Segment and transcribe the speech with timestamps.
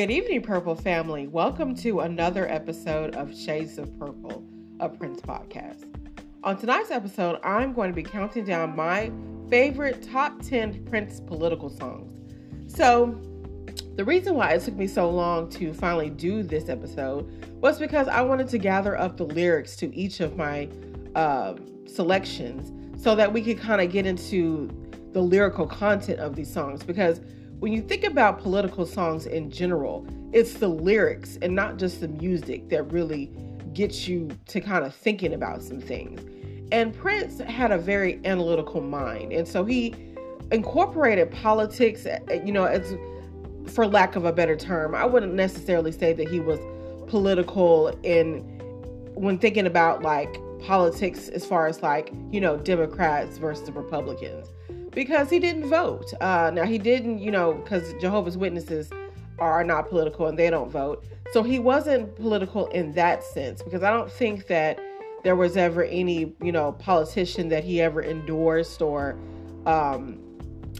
[0.00, 1.26] Good evening, Purple family.
[1.26, 4.42] Welcome to another episode of Shades of Purple,
[4.80, 5.94] a Prince podcast.
[6.42, 9.12] On tonight's episode, I'm going to be counting down my
[9.50, 12.18] favorite top 10 Prince political songs.
[12.66, 13.20] So,
[13.96, 18.08] the reason why it took me so long to finally do this episode was because
[18.08, 20.70] I wanted to gather up the lyrics to each of my
[21.14, 24.70] uh, selections so that we could kind of get into
[25.12, 26.82] the lyrical content of these songs.
[26.82, 27.20] Because
[27.60, 32.08] when you think about political songs in general, it's the lyrics and not just the
[32.08, 33.30] music that really
[33.74, 36.22] gets you to kind of thinking about some things.
[36.72, 39.32] And Prince had a very analytical mind.
[39.34, 39.94] And so he
[40.50, 42.94] incorporated politics, eh, you know, as
[43.66, 46.58] for lack of a better term, I wouldn't necessarily say that he was
[47.08, 48.38] political in
[49.14, 54.48] when thinking about like politics as far as like, you know, Democrats versus Republicans
[54.92, 56.12] because he didn't vote.
[56.20, 58.90] Uh, now, he didn't, you know, because Jehovah's Witnesses
[59.38, 61.04] are not political and they don't vote.
[61.32, 64.78] So he wasn't political in that sense because I don't think that
[65.22, 69.18] there was ever any, you know, politician that he ever endorsed or
[69.66, 70.18] um,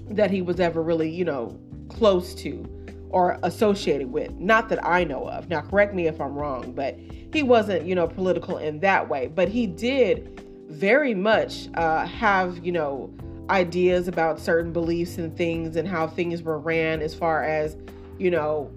[0.08, 2.64] that he was ever really, you know, close to
[3.10, 4.32] or associated with.
[4.38, 5.48] Not that I know of.
[5.48, 6.98] Now, correct me if I'm wrong, but
[7.32, 9.26] he wasn't, you know, political in that way.
[9.28, 13.12] But he did very much uh, have, you know,
[13.50, 17.76] ideas about certain beliefs and things and how things were ran as far as
[18.18, 18.70] you know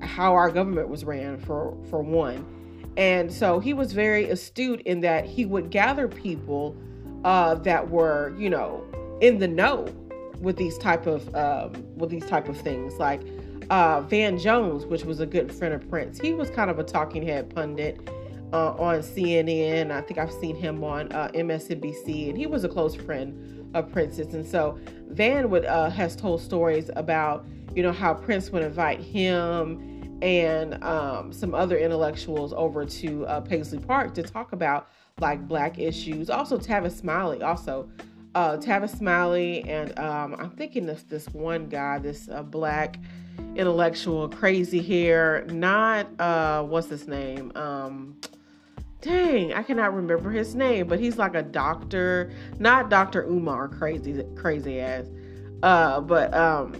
[0.00, 2.46] how our government was ran for for one.
[2.96, 6.76] And so he was very astute in that he would gather people
[7.24, 8.84] uh, that were you know
[9.20, 9.86] in the know
[10.40, 12.94] with these type of um, with these type of things.
[12.98, 13.22] Like
[13.70, 16.84] uh, van jones which was a good friend of prince he was kind of a
[16.84, 17.98] talking head pundit
[18.52, 22.68] uh, on cnn i think i've seen him on uh, msnbc and he was a
[22.68, 24.34] close friend of Prince's.
[24.34, 27.44] And so Van would uh, has told stories about
[27.74, 33.40] you know how Prince would invite him and um, some other intellectuals over to uh,
[33.40, 34.88] Paisley Park to talk about
[35.20, 36.30] like black issues.
[36.30, 37.88] Also Tavis Smiley, also
[38.34, 42.98] uh, Tavis Smiley, and um, I'm thinking of this one guy, this uh, black
[43.56, 47.52] intellectual, crazy hair, not uh, what's his name.
[47.54, 48.16] Um,
[49.04, 53.24] dang, I cannot remember his name, but he's like a doctor, not Dr.
[53.24, 55.06] Umar, crazy, crazy ass.
[55.62, 56.72] Uh, but um,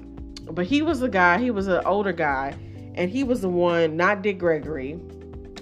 [0.50, 1.38] but he was a guy.
[1.38, 2.56] He was an older guy,
[2.94, 4.94] and he was the one, not Dick Gregory,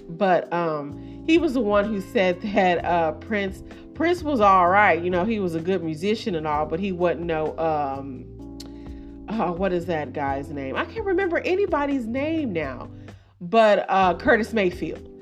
[0.09, 3.63] but um, he was the one who said that uh, Prince
[3.93, 5.01] Prince was all right.
[5.01, 8.25] You know, he was a good musician and all, but he wasn't no um,
[9.27, 10.75] uh, what is that guy's name?
[10.77, 12.89] I can't remember anybody's name now,
[13.41, 15.12] but uh, Curtis Mayfield.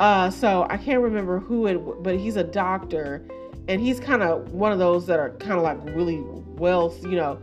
[0.00, 3.26] Uh, so I can't remember who it, but he's a doctor,
[3.66, 6.20] and he's kind of one of those that are kind of like really
[6.56, 7.38] well, you know,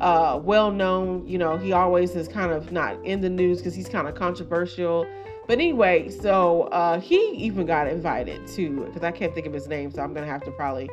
[0.00, 1.26] uh, well known.
[1.26, 4.14] You know, he always is kind of not in the news because he's kind of
[4.14, 5.06] controversial.
[5.46, 9.68] But anyway, so uh, he even got invited to because I can't think of his
[9.68, 10.90] name, so I'm gonna have to probably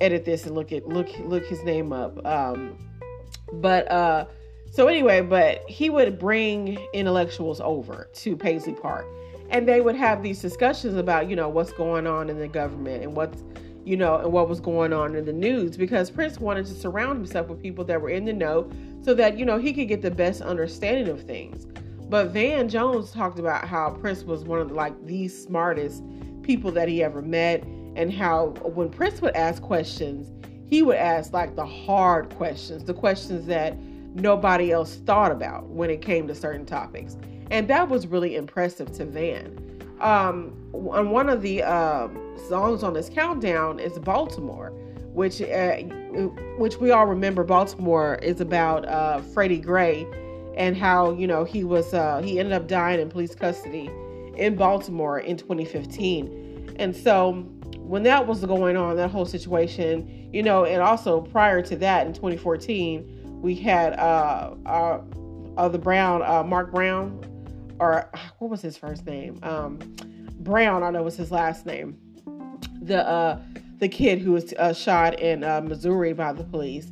[0.00, 2.24] edit this and look at look look his name up.
[2.26, 2.78] Um,
[3.54, 4.26] but uh,
[4.70, 9.06] so anyway, but he would bring intellectuals over to Paisley Park
[9.50, 13.02] and they would have these discussions about you know what's going on in the government
[13.02, 13.42] and what's
[13.84, 17.16] you know and what was going on in the news because prince wanted to surround
[17.18, 18.70] himself with people that were in the know
[19.02, 21.66] so that you know he could get the best understanding of things.
[22.08, 26.02] But van jones talked about how prince was one of like the smartest
[26.42, 27.62] people that he ever met
[27.96, 30.30] and how when prince would ask questions
[30.66, 33.76] he would ask like the hard questions the questions that
[34.14, 37.16] nobody else thought about when it came to certain topics
[37.50, 39.58] and that was really impressive to Van.
[40.00, 42.08] Um, on one of the uh,
[42.48, 44.70] songs on this countdown is Baltimore,
[45.12, 45.76] which uh,
[46.58, 47.42] which we all remember.
[47.42, 50.06] Baltimore is about uh, Freddie Gray
[50.56, 53.90] and how you know he was uh, he ended up dying in police custody
[54.36, 57.44] in Baltimore in 2015, and so
[57.88, 62.06] when that was going on, that whole situation, you know, and also prior to that
[62.06, 65.00] in 2014, we had uh, uh,
[65.56, 67.18] uh the Brown, uh, Mark Brown,
[67.80, 69.38] or what was his first name?
[69.42, 69.78] Um,
[70.40, 71.98] Brown, I know was his last name.
[72.82, 73.40] The uh,
[73.78, 76.90] the kid who was uh, shot in uh, Missouri by the police,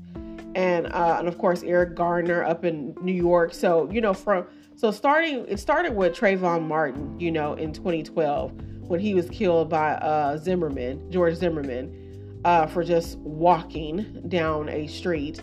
[0.55, 3.55] and uh, and of course Eric Garner up in New York.
[3.55, 4.47] So you know from
[4.77, 8.53] so starting it started with Trayvon Martin, you know, in 2012
[8.89, 14.87] when he was killed by uh, Zimmerman, George Zimmerman, uh, for just walking down a
[14.87, 15.41] street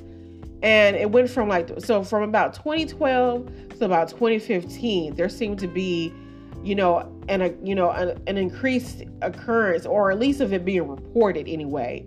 [0.63, 3.45] and it went from like so from about 2012
[3.77, 6.13] to about 2015 there seemed to be
[6.63, 10.65] you know an a, you know an, an increased occurrence or at least of it
[10.65, 12.06] being reported anyway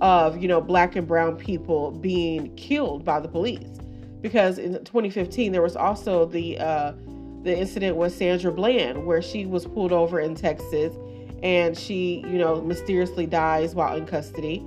[0.00, 3.78] of you know black and brown people being killed by the police
[4.20, 6.92] because in 2015 there was also the uh
[7.46, 10.92] the incident with Sandra Bland, where she was pulled over in Texas
[11.42, 14.58] and she, you know, mysteriously dies while in custody.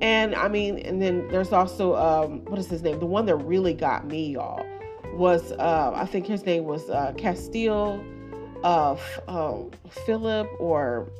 [0.00, 2.98] And I mean, and then there's also um, what is his name?
[3.00, 4.64] The one that really got me, y'all,
[5.14, 8.02] was uh, I think his name was uh, Castile,
[8.64, 8.96] uh,
[9.28, 9.58] uh,
[10.06, 11.10] Philip, or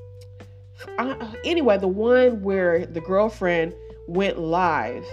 [0.98, 3.74] uh, anyway, the one where the girlfriend
[4.06, 5.04] went live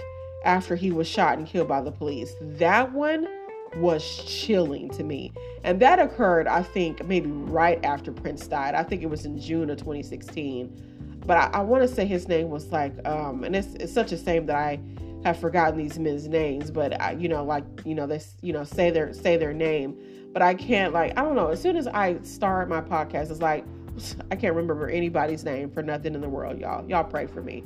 [0.44, 2.34] after he was shot and killed by the police.
[2.40, 3.28] That one
[3.76, 5.32] was chilling to me.
[5.62, 8.74] And that occurred, I think, maybe right after Prince died.
[8.74, 10.87] I think it was in June of 2016.
[11.26, 14.12] But I, I want to say his name was like, um, and it's, it's such
[14.12, 14.80] a shame that I
[15.24, 18.64] have forgotten these men's names, but I, you know, like, you know, they, you know,
[18.64, 19.98] say their, say their name,
[20.32, 21.48] but I can't like, I don't know.
[21.48, 23.64] As soon as I start my podcast, it's like,
[24.30, 26.88] I can't remember anybody's name for nothing in the world, y'all.
[26.88, 27.64] Y'all pray for me.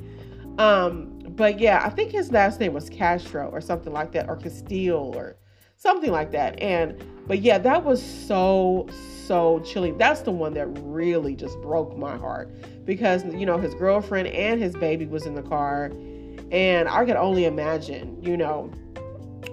[0.57, 4.35] Um, but yeah, I think his last name was Castro or something like that, or
[4.35, 5.35] Castile or
[5.77, 6.59] something like that.
[6.61, 8.87] And but yeah, that was so
[9.25, 9.97] so chilling.
[9.97, 12.51] That's the one that really just broke my heart
[12.85, 15.91] because you know his girlfriend and his baby was in the car,
[16.51, 18.71] and I could only imagine, you know,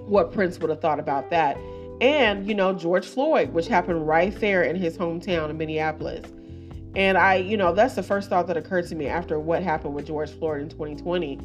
[0.05, 1.57] what Prince would have thought about that.
[2.01, 6.25] And you know George Floyd, which happened right there in his hometown in Minneapolis.
[6.95, 9.93] And I, you know, that's the first thought that occurred to me after what happened
[9.93, 11.39] with George Floyd in 2020.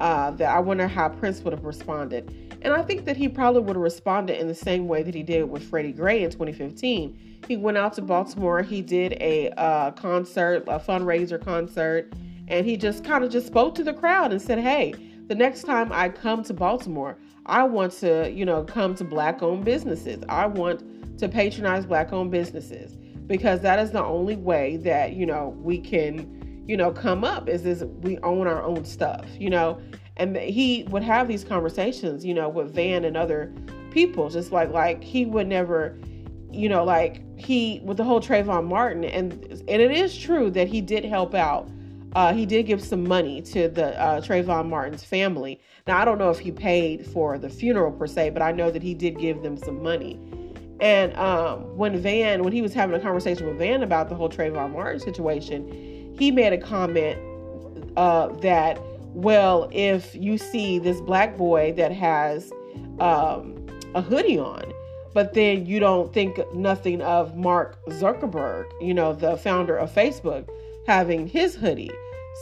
[0.00, 2.47] Uh, that I wonder how Prince would have responded.
[2.62, 5.22] And I think that he probably would have responded in the same way that he
[5.22, 7.42] did with Freddie Gray in 2015.
[7.46, 12.12] He went out to Baltimore, he did a uh, concert, a fundraiser concert,
[12.48, 14.94] and he just kind of just spoke to the crowd and said, Hey,
[15.28, 17.16] the next time I come to Baltimore,
[17.46, 20.22] I want to, you know, come to black owned businesses.
[20.28, 22.96] I want to patronize black owned businesses
[23.26, 27.48] because that is the only way that, you know, we can, you know, come up
[27.48, 29.80] is is we own our own stuff, you know
[30.18, 33.52] and he would have these conversations you know with van and other
[33.90, 35.96] people just like like he would never
[36.50, 39.32] you know like he with the whole Trayvon Martin and
[39.68, 41.68] and it is true that he did help out
[42.14, 45.60] uh, he did give some money to the uh, Trayvon Martin's family.
[45.86, 48.70] Now I don't know if he paid for the funeral per se, but I know
[48.70, 50.18] that he did give them some money.
[50.80, 54.28] And um, when Van, when he was having a conversation with Van about the whole
[54.28, 57.18] Trayvon Martin situation, he made a comment
[57.96, 58.80] uh, that
[59.18, 62.52] well, if you see this black boy that has
[63.00, 63.66] um,
[63.96, 64.72] a hoodie on,
[65.12, 70.48] but then you don't think nothing of Mark Zuckerberg, you know, the founder of Facebook,
[70.86, 71.90] having his hoodie.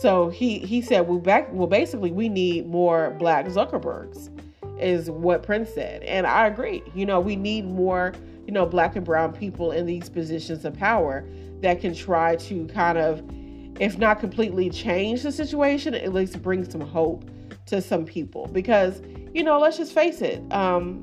[0.03, 4.29] So he he said, well, back well, basically, we need more black Zuckerbergs,
[4.79, 6.83] is what Prince said, and I agree.
[6.95, 8.13] You know, we need more,
[8.47, 11.25] you know, black and brown people in these positions of power
[11.63, 13.23] that can try to kind of
[13.81, 17.25] if not completely change the situation, at least bring some hope
[17.67, 18.49] to some people.
[18.49, 19.03] Because,
[19.35, 20.99] you know, let's just face it, um,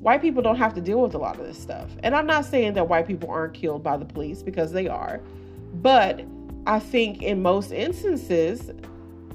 [0.00, 1.90] white people don't have to deal with a lot of this stuff.
[2.02, 5.20] And I'm not saying that white people aren't killed by the police because they are.
[5.74, 6.24] But
[6.66, 8.70] I think in most instances,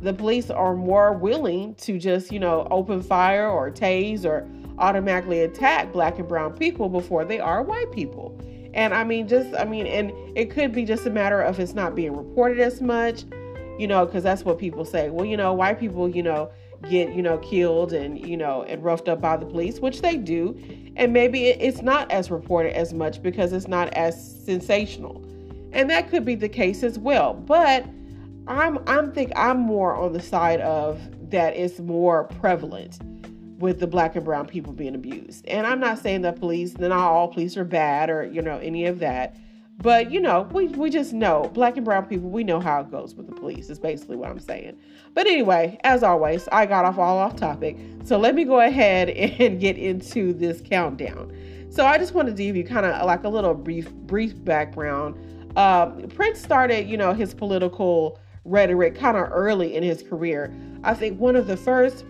[0.02, 4.48] the police are more willing to just, you know, open fire or tase or
[4.80, 8.38] automatically attack black and brown people before they are white people.
[8.74, 11.74] And I mean, just, I mean, and it could be just a matter of it's
[11.74, 13.24] not being reported as much,
[13.78, 15.10] you know, because that's what people say.
[15.10, 16.52] Well, you know, white people, you know,
[16.90, 20.18] get, you know, killed and, you know, and roughed up by the police, which they
[20.18, 20.58] do.
[20.96, 25.24] And maybe it's not as reported as much because it's not as sensational.
[25.74, 27.34] And that could be the case as well.
[27.34, 27.86] But
[28.48, 31.00] I'm, I'm think I'm more on the side of
[31.30, 33.00] that it's more prevalent
[33.62, 35.46] with the black and brown people being abused.
[35.48, 38.86] And I'm not saying that police, not all police are bad or, you know, any
[38.86, 39.38] of that.
[39.78, 42.92] But, you know, we, we just know black and brown people, we know how it
[42.92, 44.78] goes with the police, is basically what I'm saying.
[45.14, 47.78] But anyway, as always, I got off all off topic.
[48.04, 51.36] So let me go ahead and get into this countdown.
[51.70, 55.16] So I just wanted to give you kind of like a little brief brief background.
[55.58, 60.54] Um, Prince started, you know, his political rhetoric kind of early in his career.
[60.84, 62.06] I think one of the first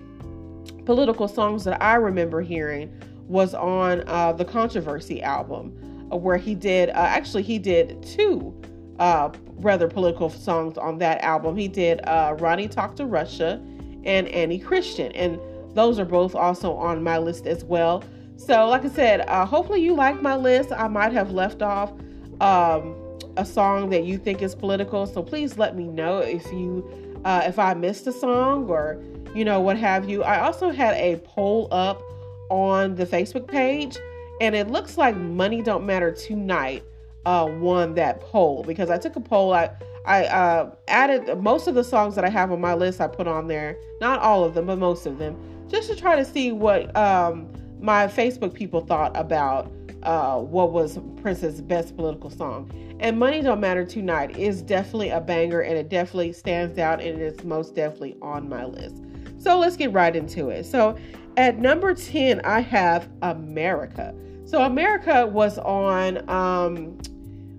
[0.85, 2.91] political songs that I remember hearing
[3.27, 5.73] was on uh, the Controversy album,
[6.11, 8.53] uh, where he did, uh, actually, he did two
[8.99, 11.55] uh, rather political songs on that album.
[11.55, 13.61] He did uh, Ronnie Talk to Russia
[14.03, 15.39] and Annie Christian, and
[15.73, 18.03] those are both also on my list as well.
[18.35, 20.71] So, like I said, uh, hopefully you like my list.
[20.71, 21.93] I might have left off
[22.41, 22.95] um,
[23.37, 26.89] a song that you think is political, so please let me know if you
[27.23, 29.01] if I missed a song or
[29.33, 30.23] you know, what have you.
[30.23, 32.01] I also had a poll up
[32.49, 33.97] on the Facebook page,
[34.39, 36.83] and it looks like Money Don't Matter Tonight
[37.25, 39.53] uh, won that poll because I took a poll.
[39.53, 39.69] I
[40.05, 42.99] I uh, added most of the songs that I have on my list.
[42.99, 45.37] I put on there, not all of them, but most of them,
[45.69, 47.47] just to try to see what um,
[47.79, 49.71] my Facebook people thought about
[50.03, 52.71] uh, what was Prince's best political song.
[52.99, 57.19] And Money Don't Matter Tonight is definitely a banger and it definitely stands out and
[57.21, 59.03] it's most definitely on my list.
[59.41, 60.65] So let's get right into it.
[60.65, 60.95] So
[61.35, 64.13] at number 10, I have America.
[64.45, 66.99] So America was on, um,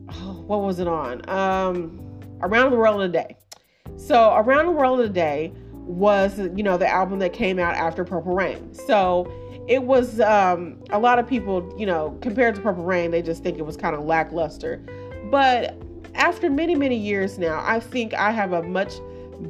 [0.09, 1.29] oh, what was it on?
[1.29, 1.99] Um,
[2.41, 3.37] Around the World in a Day.
[3.97, 7.75] So Around the World in a Day was, you know, the album that came out
[7.75, 8.73] after Purple Rain.
[8.73, 9.31] So
[9.67, 13.43] it was um, a lot of people, you know, compared to Purple Rain, they just
[13.43, 14.85] think it was kind of lackluster.
[15.31, 15.77] But
[16.15, 18.93] after many, many years now, I think I have a much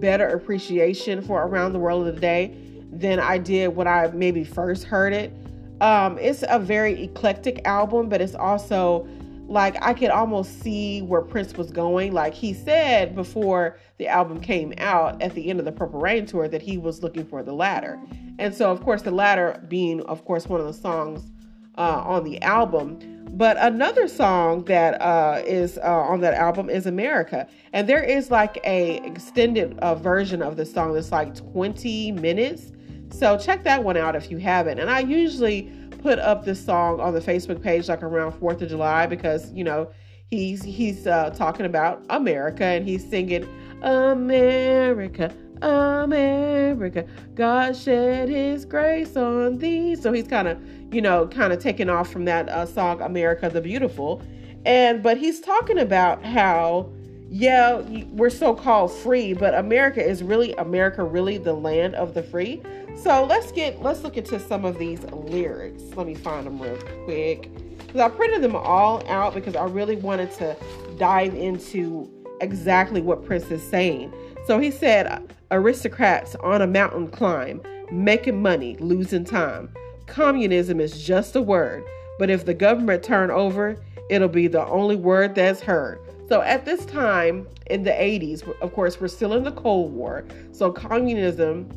[0.01, 2.57] better appreciation for Around the World of the Day
[2.93, 5.33] than I did when I maybe first heard it.
[5.81, 9.07] Um, it's a very eclectic album, but it's also
[9.49, 12.13] like I could almost see where Prince was going.
[12.13, 16.27] Like he said before the album came out at the end of the Purple Rain
[16.27, 18.01] tour that he was looking for the ladder.
[18.39, 21.31] And so, of course, the ladder being, of course, one of the songs
[21.77, 22.99] uh, on the album.
[23.35, 28.31] But another song that uh, is uh, on that album is America, and there is
[28.31, 32.73] like a extended uh, version of the song that's like 20 minutes.
[33.11, 34.79] So check that one out if you haven't.
[34.79, 35.73] And I usually
[36.03, 39.65] put up this song on the Facebook page like around 4th of July because, you
[39.65, 39.91] know,
[40.31, 43.49] he's he's uh, talking about America and he's singing
[43.83, 49.95] America, America, God shed his grace on thee.
[49.95, 50.61] So he's kind of,
[50.93, 54.23] you know, kind of taking off from that uh, song America the Beautiful.
[54.65, 56.91] And but he's talking about how
[57.35, 62.23] yeah, we're so called free, but America is really America really the land of the
[62.23, 62.61] free.
[62.95, 65.83] So let's get let's look into some of these lyrics.
[65.97, 67.49] Let me find them real quick.
[67.79, 70.55] Because I printed them all out because I really wanted to
[70.99, 72.11] dive into
[72.43, 74.13] exactly what Prince is saying.
[74.47, 79.73] So he said, aristocrats on a mountain climb, making money, losing time.
[80.07, 81.85] Communism is just a word,
[82.19, 83.77] but if the government turn over,
[84.11, 86.01] it'll be the only word that's heard.
[86.29, 90.25] So at this time in the 80s, of course, we're still in the Cold War.
[90.53, 91.69] So communism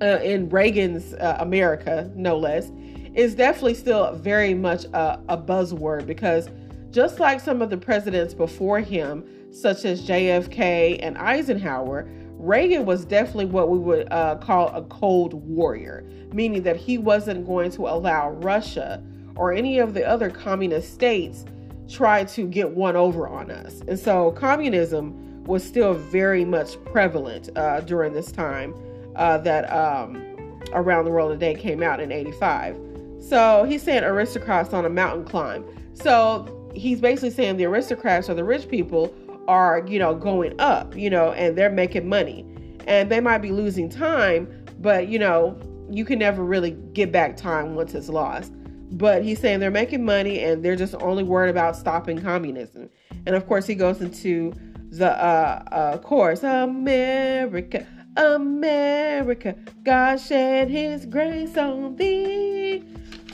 [0.00, 2.70] uh, in Reagan's uh, America, no less,
[3.14, 6.48] is definitely still very much a, a buzzword because
[6.90, 12.08] just like some of the presidents before him, such as JFK and Eisenhower,
[12.42, 17.46] Reagan was definitely what we would uh, call a cold warrior, meaning that he wasn't
[17.46, 19.00] going to allow Russia
[19.36, 21.44] or any of the other communist states
[21.88, 23.82] try to get one over on us.
[23.86, 28.74] And so communism was still very much prevalent uh, during this time
[29.14, 32.76] uh, that um, Around the World Today came out in 85.
[33.20, 35.64] So he's saying aristocrats on a mountain climb.
[35.94, 39.14] So he's basically saying the aristocrats or the rich people
[39.48, 42.46] are, you know, going up, you know, and they're making money.
[42.86, 44.48] And they might be losing time,
[44.80, 45.58] but, you know,
[45.90, 48.52] you can never really get back time once it's lost.
[48.92, 52.90] But he's saying they're making money and they're just only worried about stopping communism.
[53.26, 54.52] And of course, he goes into
[54.90, 62.84] the uh, uh, chorus America, America, God shed his grace on thee.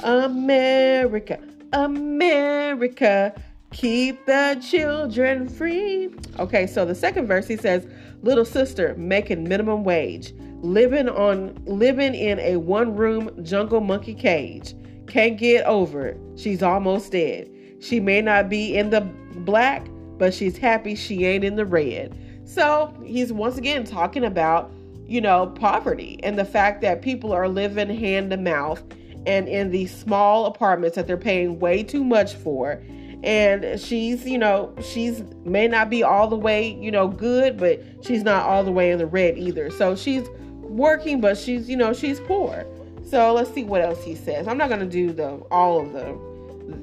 [0.04, 1.40] America,
[1.72, 3.34] America,
[3.72, 6.10] keep the children free.
[6.38, 7.86] Okay, so the second verse he says,
[8.22, 14.74] Little sister making minimum wage, living on living in a one-room jungle monkey cage.
[15.06, 16.20] Can't get over it.
[16.36, 17.48] She's almost dead.
[17.80, 19.02] She may not be in the
[19.36, 19.86] black,
[20.18, 22.18] but she's happy she ain't in the red.
[22.44, 24.72] So he's once again talking about,
[25.06, 28.82] you know, poverty and the fact that people are living hand to mouth
[29.26, 32.82] and in these small apartments that they're paying way too much for.
[33.24, 37.82] And she's, you know, she's may not be all the way, you know, good, but
[38.02, 39.70] she's not all the way in the red either.
[39.70, 40.28] So she's
[40.60, 42.64] working, but she's, you know, she's poor.
[43.08, 44.46] So let's see what else he says.
[44.46, 46.16] I'm not gonna do the all of the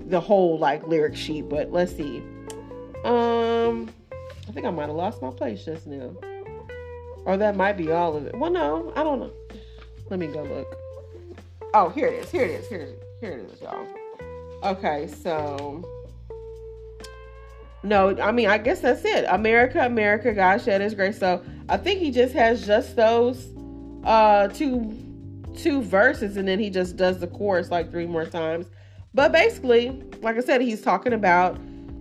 [0.07, 2.17] the whole like lyric sheet, but let's see.
[3.03, 3.89] Um
[4.47, 6.15] I think I might have lost my place just now.
[7.25, 8.35] Or that might be all of it.
[8.37, 9.31] Well, no, I don't know.
[10.09, 10.77] Let me go look.
[11.73, 12.31] Oh, here it is.
[12.31, 12.67] Here it is.
[12.67, 12.99] Here it is.
[13.19, 13.87] Here it is, y'all.
[14.63, 15.83] Okay, so
[17.85, 19.25] no, I mean, I guess that's it.
[19.29, 21.17] America, America, God shed His grace.
[21.17, 23.47] So I think he just has just those
[24.03, 24.97] uh two
[25.55, 28.67] two verses, and then he just does the chorus like three more times.
[29.13, 31.57] But basically, like I said, he's talking about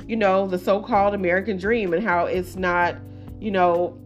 [0.07, 2.97] you know, the so called American dream and how it's not,
[3.41, 3.99] you know,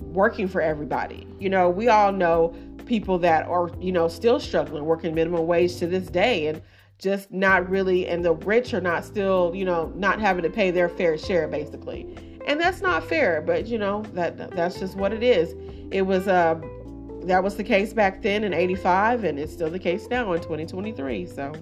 [0.00, 1.26] working for everybody.
[1.40, 2.54] You know, we all know
[2.86, 6.62] people that are, you know, still struggling, working minimum wage to this day and
[7.04, 10.70] just not really, and the rich are not still, you know, not having to pay
[10.70, 12.16] their fair share basically.
[12.46, 15.54] And that's not fair, but you know, that that's just what it is.
[15.92, 16.58] It was, uh,
[17.24, 20.40] that was the case back then in 85 and it's still the case now in
[20.40, 21.26] 2023.
[21.26, 21.52] So,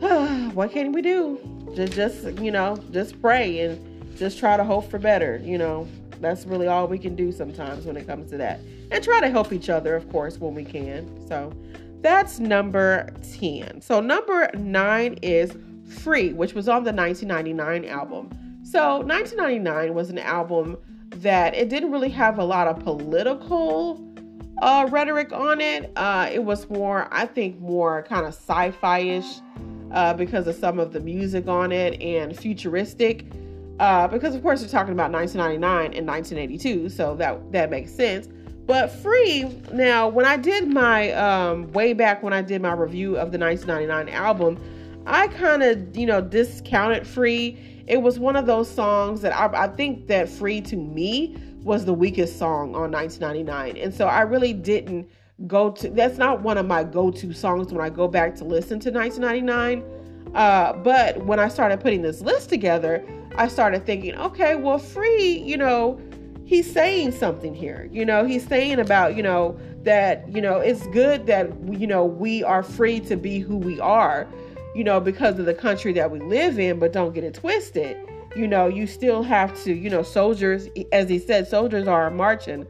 [0.52, 1.40] what can we do?
[1.74, 5.40] Just, just you know, just pray and just try to hope for better.
[5.42, 5.88] You know,
[6.20, 9.30] that's really all we can do sometimes when it comes to that, and try to
[9.30, 11.26] help each other, of course, when we can.
[11.26, 11.50] So
[12.02, 13.80] that's number ten.
[13.80, 15.56] So number nine is
[15.86, 18.30] Free, which was on the 1999 album.
[18.64, 20.76] So 1999 was an album
[21.16, 24.02] that it didn't really have a lot of political
[24.62, 25.92] uh, rhetoric on it.
[25.96, 29.40] Uh, it was more, I think, more kind of sci-fi-ish
[29.92, 33.26] uh, because of some of the music on it and futuristic.
[33.78, 38.28] Uh, because of course we're talking about 1999 and 1982, so that that makes sense.
[38.72, 43.18] But free now, when I did my um, way back when I did my review
[43.18, 44.58] of the 1999 album,
[45.04, 47.58] I kind of you know discounted free.
[47.86, 51.84] It was one of those songs that I, I think that free to me was
[51.84, 53.76] the weakest song on 1999.
[53.76, 55.06] And so I really didn't
[55.46, 58.80] go to that's not one of my go-to songs when I go back to listen
[58.80, 60.34] to 1999.
[60.34, 65.42] Uh, but when I started putting this list together, I started thinking, okay, well, free,
[65.44, 66.00] you know,
[66.52, 67.88] he's saying something here.
[67.90, 72.04] You know, he's saying about, you know, that, you know, it's good that, you know,
[72.04, 74.28] we are free to be who we are,
[74.74, 77.96] you know, because of the country that we live in, but don't get it twisted
[78.34, 82.66] you know, you still have to, you know, soldiers, as he said, soldiers are marching,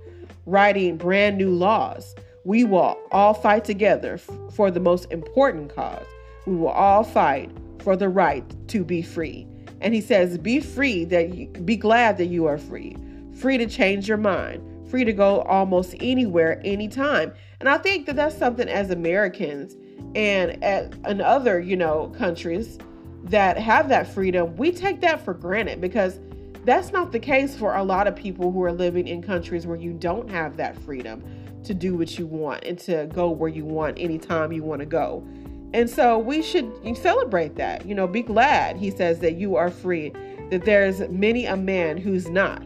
[0.46, 2.14] writing brand new laws.
[2.44, 4.18] We will all fight together
[4.52, 6.06] for the most important cause.
[6.46, 9.46] We will all fight for the right to be free.
[9.80, 12.96] And he says, be free that you, be glad that you are free,
[13.42, 17.32] free to change your mind, free to go almost anywhere, anytime.
[17.58, 19.76] And I think that that's something as Americans
[20.14, 22.78] and at, in other, you know, countries
[23.24, 26.20] that have that freedom, we take that for granted because
[26.64, 29.76] that's not the case for a lot of people who are living in countries where
[29.76, 31.24] you don't have that freedom
[31.64, 34.86] to do what you want and to go where you want anytime you want to
[34.86, 35.26] go.
[35.74, 37.86] And so we should celebrate that.
[37.86, 40.12] You know, be glad, he says, that you are free,
[40.50, 42.62] that there's many a man who's not.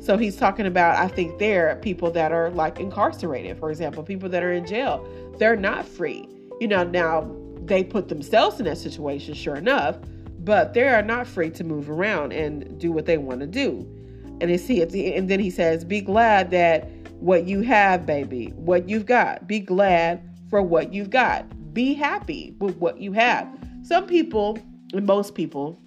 [0.00, 4.28] So he's talking about, I think, there people that are like incarcerated, for example, people
[4.28, 5.06] that are in jail.
[5.38, 6.28] They're not free.
[6.60, 7.30] You know, now
[7.64, 9.98] they put themselves in that situation, sure enough,
[10.40, 13.86] but they are not free to move around and do what they want to do.
[14.40, 16.88] And it's, and then he says, Be glad that
[17.20, 19.46] what you have, baby, what you've got.
[19.46, 21.74] Be glad for what you've got.
[21.74, 23.48] Be happy with what you have.
[23.82, 24.58] Some people,
[24.92, 25.78] and most people,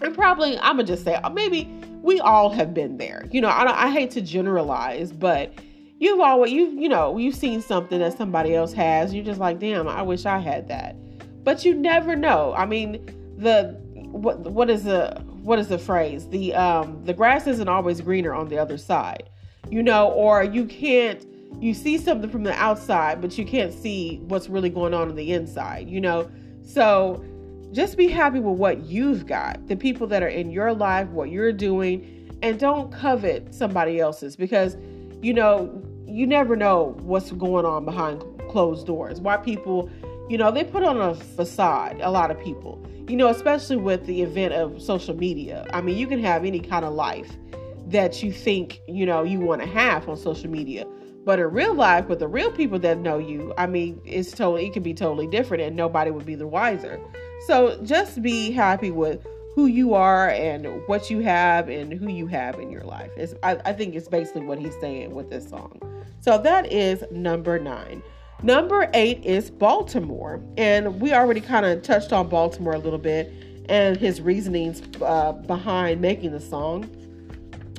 [0.00, 1.68] and probably I'm gonna just say uh, maybe
[2.02, 3.26] we all have been there.
[3.30, 5.52] You know, I, I hate to generalize, but
[5.98, 9.14] you've always you you know you've seen something that somebody else has.
[9.14, 10.96] You're just like, damn, I wish I had that
[11.44, 12.54] but you never know.
[12.54, 13.04] I mean,
[13.38, 13.76] the
[14.12, 16.28] what what is the what is the phrase?
[16.28, 19.30] The um the grass isn't always greener on the other side.
[19.68, 21.24] You know, or you can't
[21.60, 25.16] you see something from the outside, but you can't see what's really going on on
[25.16, 26.30] the inside, you know?
[26.62, 27.24] So
[27.72, 31.30] just be happy with what you've got, the people that are in your life, what
[31.30, 34.76] you're doing, and don't covet somebody else's because,
[35.22, 39.20] you know, you never know what's going on behind closed doors.
[39.20, 39.90] Why people
[40.30, 44.06] you know, they put on a facade, a lot of people, you know, especially with
[44.06, 45.66] the event of social media.
[45.72, 47.36] I mean, you can have any kind of life
[47.88, 50.86] that you think, you know, you want to have on social media.
[51.24, 54.68] But in real life, with the real people that know you, I mean, it's totally,
[54.68, 57.00] it can be totally different and nobody would be the wiser.
[57.46, 62.26] So just be happy with who you are and what you have and who you
[62.26, 63.10] have in your life.
[63.16, 65.80] It's, I, I think it's basically what he's saying with this song.
[66.20, 68.02] So that is number nine.
[68.42, 70.40] Number eight is Baltimore.
[70.56, 73.32] And we already kind of touched on Baltimore a little bit
[73.68, 76.88] and his reasonings uh, behind making the song.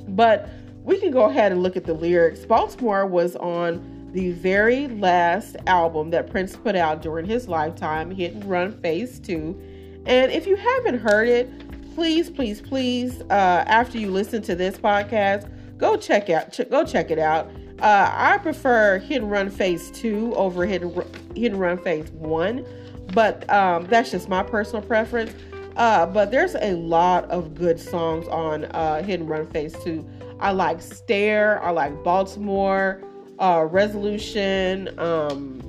[0.10, 0.50] But
[0.84, 2.46] we can go ahead and look at the lyrics.
[2.46, 8.34] Baltimore was on the very last album that Prince put out during his lifetime, Hit
[8.34, 10.04] and Run Phase 2.
[10.06, 11.50] And if you haven't heard it,
[11.96, 16.84] please, please, please, uh, after you listen to this podcast, go check out, ch- go
[16.84, 17.50] check it out.
[17.80, 20.94] Uh, I prefer Hit and Run Phase 2 over Hit and,
[21.36, 22.66] Hit and Run Phase 1,
[23.14, 25.32] but um, that's just my personal preference.
[25.78, 30.08] Uh, but there's a lot of good songs on uh, Hit and Run Phase 2.
[30.40, 33.02] I like Stare, I like Baltimore,
[33.42, 35.60] uh, Resolution, um,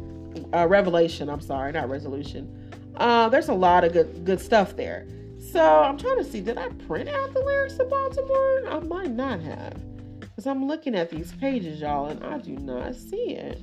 [0.55, 2.59] uh, Revelation, I'm sorry, not Resolution.
[2.99, 5.09] Uh, there's a lot of good good stuff there.
[5.51, 8.69] So I'm trying to see, did I print out the lyrics of Baltimore?
[8.69, 9.75] I might not have.
[10.21, 13.61] Because I'm looking at these pages, y'all, and I do not see it.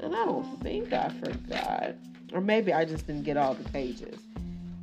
[0.00, 1.94] And I don't think I forgot.
[2.32, 4.18] Or maybe I just didn't get all the pages.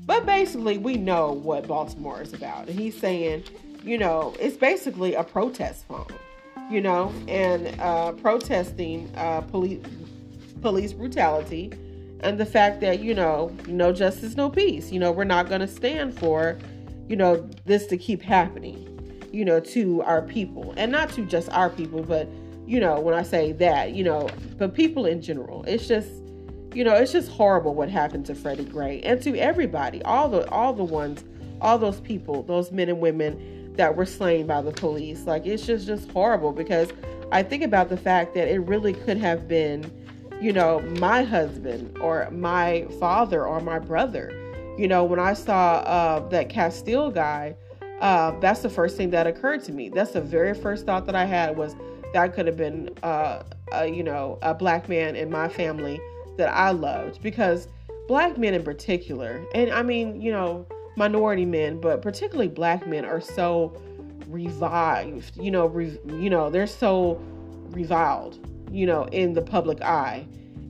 [0.06, 2.70] But basically, we know what Baltimore is about.
[2.70, 3.44] And he's saying,
[3.84, 6.08] you know, it's basically a protest song,
[6.70, 9.84] you know, and uh, protesting uh, police
[10.62, 11.72] police brutality
[12.22, 14.92] and the fact that you know no justice no peace.
[14.92, 16.58] You know we're not going to stand for
[17.08, 18.86] you know this to keep happening
[19.32, 20.74] you know to our people.
[20.78, 22.28] And not to just our people but
[22.68, 25.64] you know when i say that you know but people in general.
[25.64, 26.10] It's just
[26.74, 30.48] you know it's just horrible what happened to freddie gray and to everybody all the
[30.50, 31.24] all the ones
[31.62, 35.66] all those people those men and women that were slain by the police like it's
[35.66, 36.92] just just horrible because
[37.32, 39.90] i think about the fact that it really could have been
[40.40, 44.32] you know, my husband or my father or my brother.
[44.78, 47.56] You know, when I saw uh, that Castile guy,
[48.00, 49.90] uh, that's the first thing that occurred to me.
[49.90, 51.76] That's the very first thought that I had was
[52.14, 56.00] that could have been, uh, a, you know, a black man in my family
[56.38, 57.68] that I loved because
[58.08, 63.06] black men in particular, and I mean, you know, minority men, but particularly black men
[63.06, 63.80] are so
[64.28, 65.38] revived.
[65.38, 67.22] You know, re- you know, they're so
[67.72, 68.40] reviled
[68.72, 70.28] you know, in the public eye.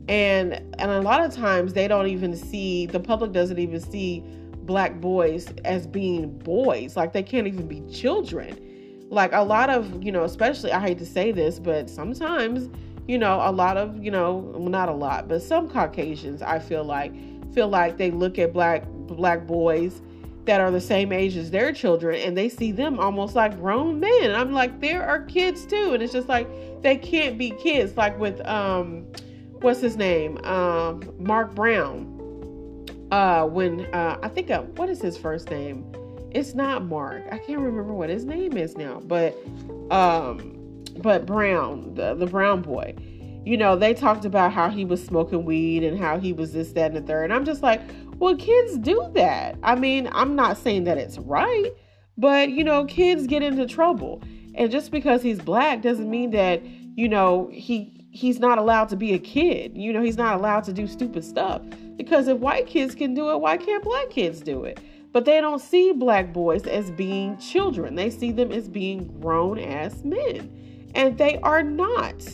[0.08, 4.24] And and a lot of times they don't even see the public doesn't even see
[4.64, 6.98] black boys as being boys.
[6.98, 9.06] Like they can't even be children.
[9.10, 12.70] Like a lot of, you know, especially I hate to say this, but sometimes,
[13.08, 16.84] you know, a lot of, you know, not a lot, but some Caucasians I feel
[16.84, 17.14] like
[17.54, 20.02] feel like they look at black black boys
[20.50, 24.00] that are the same age as their children and they see them almost like grown
[24.00, 24.34] men.
[24.34, 25.94] I'm like, there are kids too.
[25.94, 26.48] And it's just like
[26.82, 27.96] they can't be kids.
[27.96, 29.06] Like with um
[29.62, 30.44] what's his name?
[30.46, 32.08] Um Mark Brown.
[33.12, 35.86] Uh when uh I think uh, what is his first name?
[36.32, 37.26] It's not Mark.
[37.32, 39.38] I can't remember what his name is now, but
[39.92, 42.96] um but Brown, the, the brown boy
[43.46, 46.74] you know, they talked about how he was smoking weed and how he was this,
[46.74, 47.24] that, and the third.
[47.24, 47.82] And I'm just like,
[48.20, 49.58] well, kids do that.
[49.64, 51.72] I mean, I'm not saying that it's right,
[52.18, 54.22] but you know, kids get into trouble.
[54.56, 58.96] And just because he's black doesn't mean that, you know, he he's not allowed to
[58.96, 59.78] be a kid.
[59.78, 61.62] You know, he's not allowed to do stupid stuff.
[61.96, 64.80] Because if white kids can do it, why can't black kids do it?
[65.12, 67.96] But they don't see black boys as being children.
[67.96, 70.92] They see them as being grown ass men.
[70.94, 72.28] And they are not.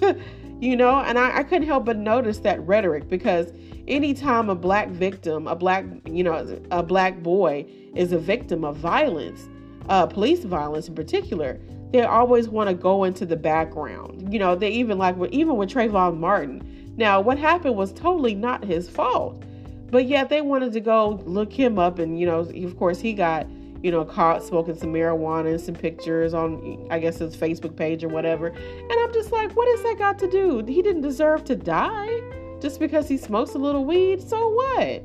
[0.60, 3.52] you know, and I, I couldn't help but notice that rhetoric because
[3.88, 8.76] anytime a black victim, a black, you know, a black boy is a victim of
[8.76, 9.48] violence,
[9.88, 11.58] uh, police violence in particular,
[11.92, 14.32] they always want to go into the background.
[14.32, 16.94] You know, they even like even with Trayvon Martin.
[16.96, 19.42] Now, what happened was totally not his fault,
[19.90, 23.12] but yet they wanted to go look him up, and you know, of course, he
[23.12, 23.46] got
[23.82, 28.04] you know, caught smoking some marijuana and some pictures on, I guess, his Facebook page
[28.04, 28.46] or whatever.
[28.46, 30.64] And I'm just like, what has that got to do?
[30.64, 32.20] He didn't deserve to die
[32.62, 34.22] just because he smokes a little weed.
[34.26, 35.02] So what?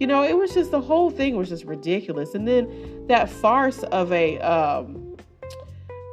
[0.00, 2.34] You know, it was just the whole thing was just ridiculous.
[2.34, 5.16] And then that farce of a um,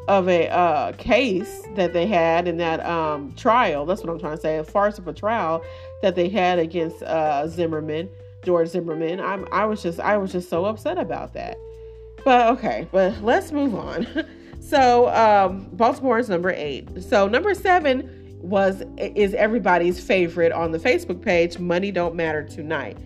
[0.07, 3.85] of a uh, case that they had in that um, trial.
[3.85, 4.57] That's what I'm trying to say.
[4.57, 5.63] A farce of a trial
[6.01, 8.09] that they had against uh, Zimmerman,
[8.45, 9.19] George Zimmerman.
[9.19, 11.57] I'm, I was just I was just so upset about that.
[12.23, 14.07] But okay, but let's move on.
[14.61, 16.87] so um, Baltimore is number eight.
[17.03, 21.57] So number seven was is everybody's favorite on the Facebook page.
[21.57, 22.97] Money don't matter tonight,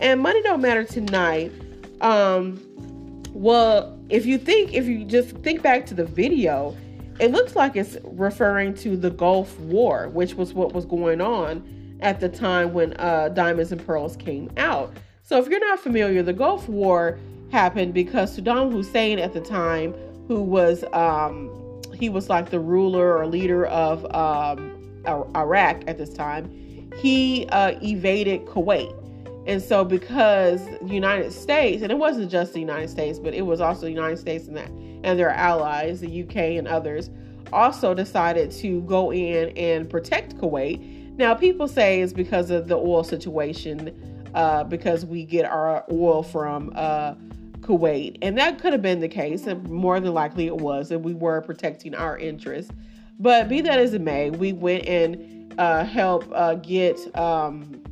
[0.00, 1.52] and money don't matter tonight.
[2.00, 2.60] Um,
[3.32, 6.76] well, if you think if you just think back to the video,
[7.20, 11.98] it looks like it's referring to the Gulf War, which was what was going on
[12.00, 14.94] at the time when uh, Diamonds and Pearls came out.
[15.22, 17.18] So if you're not familiar, the Gulf War
[17.50, 19.94] happened because Saddam Hussein at the time,
[20.28, 21.50] who was um,
[21.94, 24.75] he was like the ruler or leader of um,
[25.06, 26.50] Iraq at this time,
[26.98, 28.92] he uh, evaded Kuwait.
[29.46, 33.42] And so, because the United States, and it wasn't just the United States, but it
[33.42, 34.70] was also the United States and that
[35.04, 37.10] and their allies, the UK and others,
[37.52, 41.16] also decided to go in and protect Kuwait.
[41.16, 43.94] Now, people say it's because of the oil situation,
[44.34, 47.14] uh, because we get our oil from uh,
[47.60, 48.18] Kuwait.
[48.20, 51.14] And that could have been the case, and more than likely it was, and we
[51.14, 52.72] were protecting our interests.
[53.18, 57.82] But be that as it may, we went and uh, helped uh, get um,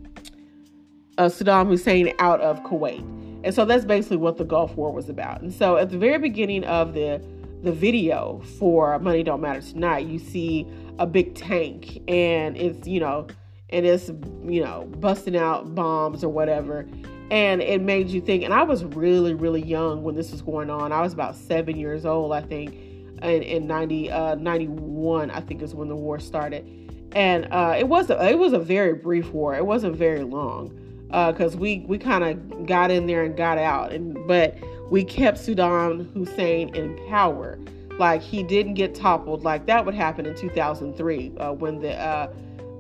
[1.19, 3.01] uh, Saddam Hussein out of Kuwait.
[3.45, 5.43] And so that's basically what the Gulf War was about.
[5.43, 7.23] And so at the very beginning of the
[7.63, 10.67] the video for Money Don't Matter Tonight, you see
[10.99, 13.27] a big tank and it's, you know,
[13.71, 14.09] and it's,
[14.45, 16.87] you know, busting out bombs or whatever
[17.31, 20.69] and it made you think and i was really really young when this was going
[20.69, 22.77] on i was about seven years old i think
[23.23, 26.67] in, in 90 uh, 91 i think is when the war started.
[27.15, 29.55] And uh, it was a, it was a very brief war.
[29.55, 33.57] It wasn't very long because uh, we we kind of got in there and got
[33.57, 33.93] out.
[33.93, 34.57] And but
[34.91, 37.59] we kept Saddam Hussein in power.
[37.99, 39.45] Like he didn't get toppled.
[39.45, 42.33] Like that would happen in 2003 uh, when the uh,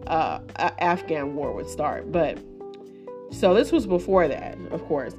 [0.09, 2.11] uh, Afghan war would start.
[2.11, 2.39] But
[3.31, 5.15] So this was before that, of course.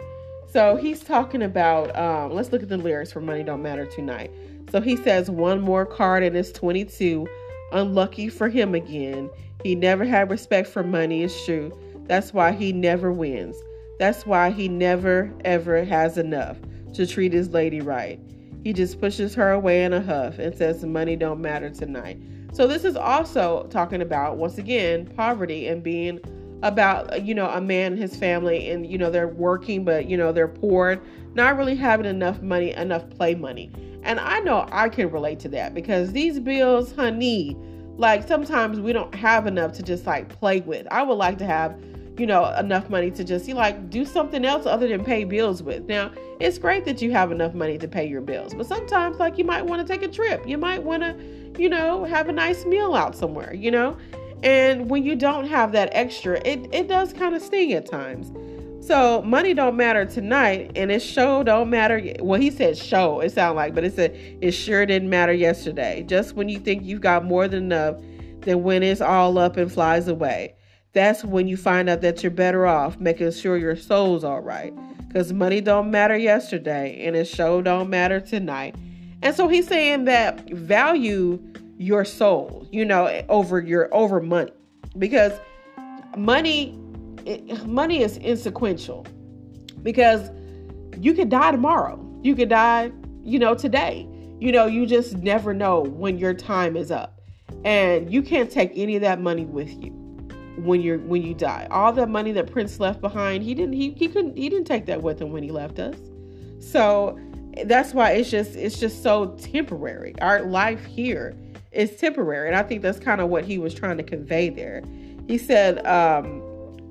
[0.51, 4.31] So he's talking about, um, let's look at the lyrics for Money Don't Matter Tonight.
[4.71, 7.27] So he says, one more card and it's 22.
[7.71, 9.29] Unlucky for him again.
[9.63, 11.71] He never had respect for money, it's true.
[12.07, 13.55] That's why he never wins.
[13.99, 16.57] That's why he never, ever has enough
[16.93, 18.19] to treat his lady right.
[18.63, 22.19] He just pushes her away in a huff and says money don't matter tonight.
[22.51, 26.19] So this is also talking about once again poverty and being
[26.63, 30.17] about you know a man and his family and you know they're working but you
[30.17, 31.01] know they're poor,
[31.33, 33.71] not really having enough money, enough play money.
[34.03, 37.57] And I know I can relate to that because these bills, honey,
[37.97, 40.87] like sometimes we don't have enough to just like play with.
[40.91, 41.75] I would like to have
[42.17, 45.61] you know, enough money to just you like do something else other than pay bills
[45.61, 45.85] with.
[45.85, 49.37] Now, it's great that you have enough money to pay your bills, but sometimes like
[49.37, 50.47] you might want to take a trip.
[50.47, 53.97] You might want to, you know, have a nice meal out somewhere, you know?
[54.43, 58.31] And when you don't have that extra, it it does kind of sting at times.
[58.85, 62.13] So money don't matter tonight, and it show don't matter.
[62.19, 63.19] Well, he said show.
[63.19, 66.03] It sounded like, but it said it sure didn't matter yesterday.
[66.07, 67.99] Just when you think you've got more than enough,
[68.41, 70.55] then when it's all up and flies away
[70.95, 74.73] that's when you find out that you're better off making sure your soul's all right.
[75.07, 78.75] Because money don't matter yesterday and it show don't matter tonight.
[79.21, 81.37] And so he's saying that value
[81.77, 84.51] your soul, you know, over your over money.
[84.97, 85.33] Because
[86.17, 86.79] money
[87.25, 89.05] it, money is insequential.
[89.81, 90.29] Because
[90.99, 91.99] you could die tomorrow.
[92.21, 92.91] You could die,
[93.23, 94.07] you know, today.
[94.39, 97.21] You know, you just never know when your time is up.
[97.63, 99.91] And you can't take any of that money with you
[100.57, 101.67] when you're when you die.
[101.71, 104.85] All the money that Prince left behind, he didn't he, he couldn't he didn't take
[104.85, 105.97] that with him when he left us.
[106.59, 107.19] So
[107.65, 110.13] that's why it's just it's just so temporary.
[110.21, 111.35] Our life here
[111.75, 112.47] is temporary.
[112.47, 114.81] And I think that's kind of what he was trying to convey there.
[115.27, 116.41] He said, um,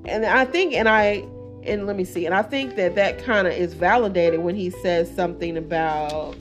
[0.05, 1.25] and I think, and I,
[1.63, 4.69] and let me see, and I think that that kind of is validated when he
[4.69, 6.35] says something about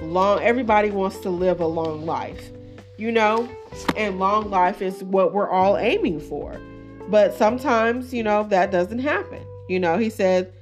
[0.00, 2.50] long, everybody wants to live a long life,
[2.96, 3.48] you know,
[3.96, 6.60] and long life is what we're all aiming for.
[7.08, 9.44] But sometimes, you know, that doesn't happen.
[9.68, 10.52] You know, he said,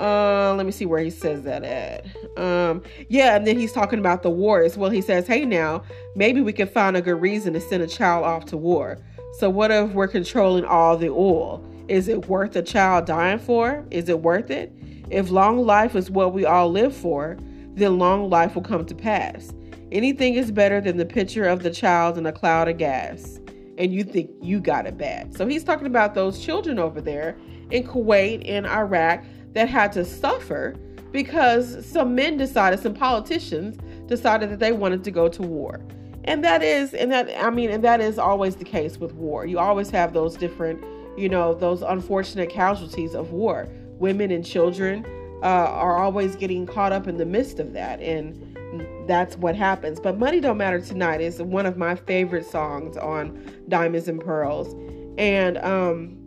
[0.00, 2.06] uh, let me see where he says that at.
[2.38, 4.90] Um, yeah, and then he's talking about the war as well.
[4.90, 5.82] He says, Hey now,
[6.16, 8.98] maybe we can find a good reason to send a child off to war.
[9.38, 11.64] So what if we're controlling all the oil?
[11.88, 13.84] Is it worth a child dying for?
[13.90, 14.72] Is it worth it?
[15.10, 17.36] If long life is what we all live for,
[17.74, 19.52] then long life will come to pass.
[19.92, 23.40] Anything is better than the picture of the child in a cloud of gas,
[23.76, 25.36] and you think you got it bad.
[25.36, 27.36] So he's talking about those children over there
[27.70, 30.76] in Kuwait and Iraq that had to suffer
[31.12, 35.80] because some men decided, some politicians decided that they wanted to go to war.
[36.24, 39.46] And that is, and that, I mean, and that is always the case with war.
[39.46, 40.84] You always have those different,
[41.18, 43.68] you know, those unfortunate casualties of war.
[43.98, 45.04] Women and children
[45.42, 48.00] uh, are always getting caught up in the midst of that.
[48.00, 49.98] And that's what happens.
[49.98, 54.74] But Money Don't Matter Tonight is one of my favorite songs on Diamonds and Pearls.
[55.18, 56.19] And um,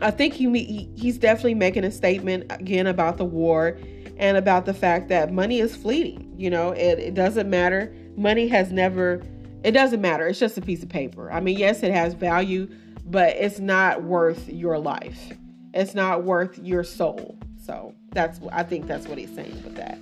[0.00, 3.78] I think he, he's definitely making a statement again about the war
[4.16, 6.32] and about the fact that money is fleeting.
[6.36, 7.94] You know, it, it doesn't matter.
[8.16, 9.22] Money has never,
[9.64, 10.26] it doesn't matter.
[10.28, 11.30] It's just a piece of paper.
[11.32, 12.68] I mean, yes, it has value,
[13.06, 15.32] but it's not worth your life.
[15.74, 17.38] It's not worth your soul.
[17.64, 19.98] So that's, I think that's what he's saying with that.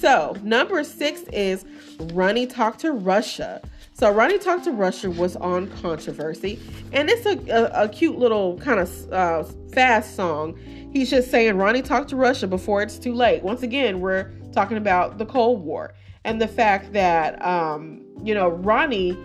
[0.00, 1.66] So, number six is
[2.14, 3.60] Ronnie Talk to Russia.
[4.00, 6.58] So, Ronnie Talk to Russia was on controversy,
[6.90, 9.42] and it's a, a, a cute little kind of uh,
[9.74, 10.58] fast song.
[10.90, 13.42] He's just saying, Ronnie Talk to Russia before it's too late.
[13.42, 15.92] Once again, we're talking about the Cold War
[16.24, 19.18] and the fact that, um, you know, Ronnie,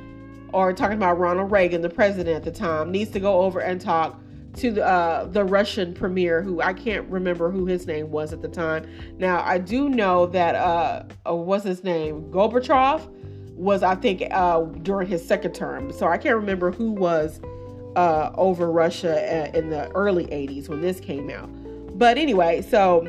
[0.52, 3.80] or talking about Ronald Reagan, the president at the time, needs to go over and
[3.80, 4.20] talk
[4.56, 8.42] to the, uh, the Russian premier, who I can't remember who his name was at
[8.42, 8.86] the time.
[9.20, 12.24] Now, I do know that, uh, uh, what's his name?
[12.24, 13.10] Gorbachev
[13.56, 15.92] was, I think, uh, during his second term.
[15.92, 17.40] So I can't remember who was
[17.96, 21.50] uh, over Russia uh, in the early 80s when this came out.
[21.98, 23.08] But anyway, so,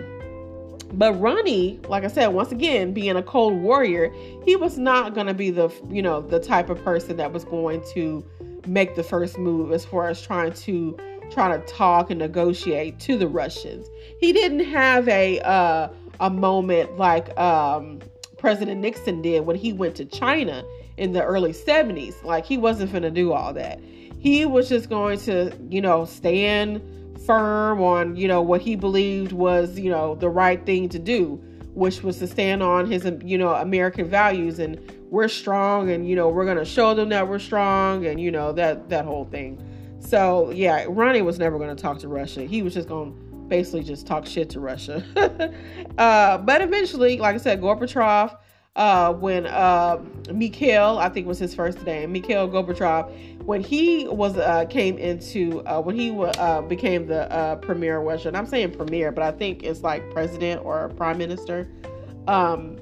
[0.92, 4.12] but Ronnie, like I said, once again, being a cold warrior,
[4.44, 7.44] he was not going to be the, you know, the type of person that was
[7.44, 8.24] going to
[8.66, 10.96] make the first move as far as trying to
[11.30, 13.88] trying to talk and negotiate to the Russians.
[14.20, 15.88] He didn't have a uh,
[16.20, 18.00] a moment like um,
[18.46, 20.64] President Nixon did when he went to China
[20.98, 22.22] in the early 70s.
[22.22, 23.80] Like he wasn't going to do all that.
[24.20, 26.80] He was just going to, you know, stand
[27.26, 31.42] firm on, you know, what he believed was, you know, the right thing to do,
[31.74, 34.78] which was to stand on his, you know, American values and
[35.10, 38.30] we're strong and, you know, we're going to show them that we're strong and, you
[38.30, 39.60] know, that that whole thing.
[39.98, 42.42] So yeah, Ronnie was never going to talk to Russia.
[42.42, 45.04] He was just going to basically just talk shit to Russia.
[45.98, 48.36] uh, but eventually, like I said, Gorbachev,
[48.76, 54.36] uh, when uh, Mikhail, I think was his first name, Mikhail Gorbachev, when he was
[54.36, 58.46] uh, came into uh, when he uh, became the uh, premier of Russia, and I'm
[58.46, 61.70] saying premier, but I think it's like president or prime minister.
[62.28, 62.76] Um,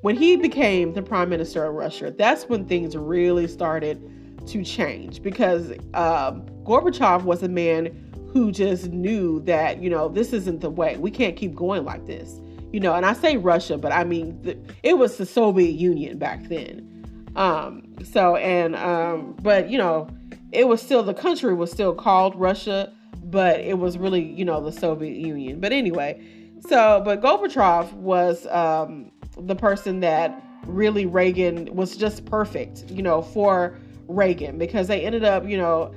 [0.00, 4.10] when he became the prime minister of Russia, that's when things really started
[4.46, 8.03] to change because um, Gorbachev was a man
[8.34, 10.96] who just knew that, you know, this isn't the way.
[10.96, 12.40] We can't keep going like this.
[12.72, 16.18] You know, and I say Russia, but I mean, the, it was the Soviet Union
[16.18, 17.30] back then.
[17.36, 20.08] Um, so, and, um, but, you know,
[20.50, 22.92] it was still, the country was still called Russia,
[23.22, 25.60] but it was really, you know, the Soviet Union.
[25.60, 26.20] But anyway,
[26.68, 33.22] so, but Gorbachev was um, the person that really Reagan was just perfect, you know,
[33.22, 35.94] for Reagan because they ended up, you know,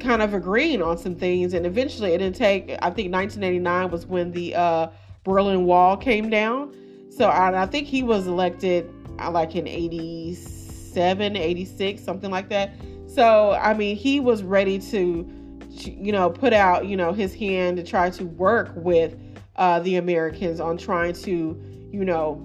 [0.00, 1.54] kind of agreeing on some things.
[1.54, 4.88] And eventually it didn't take, I think 1989 was when the uh,
[5.24, 6.74] Berlin Wall came down.
[7.10, 12.74] So I, I think he was elected uh, like in 87, 86, something like that.
[13.06, 15.26] So, I mean, he was ready to,
[15.70, 19.16] you know, put out, you know, his hand to try to work with
[19.56, 22.42] uh, the Americans on trying to, you know,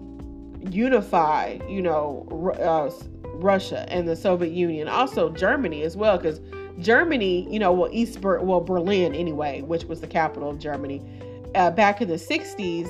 [0.70, 2.26] unify, you know,
[2.62, 2.90] uh,
[3.34, 6.40] Russia and the Soviet Union, also Germany as well, because
[6.82, 11.02] Germany, you know, well, East Ber- well Berlin anyway, which was the capital of Germany,
[11.56, 12.88] uh, back in the '60s,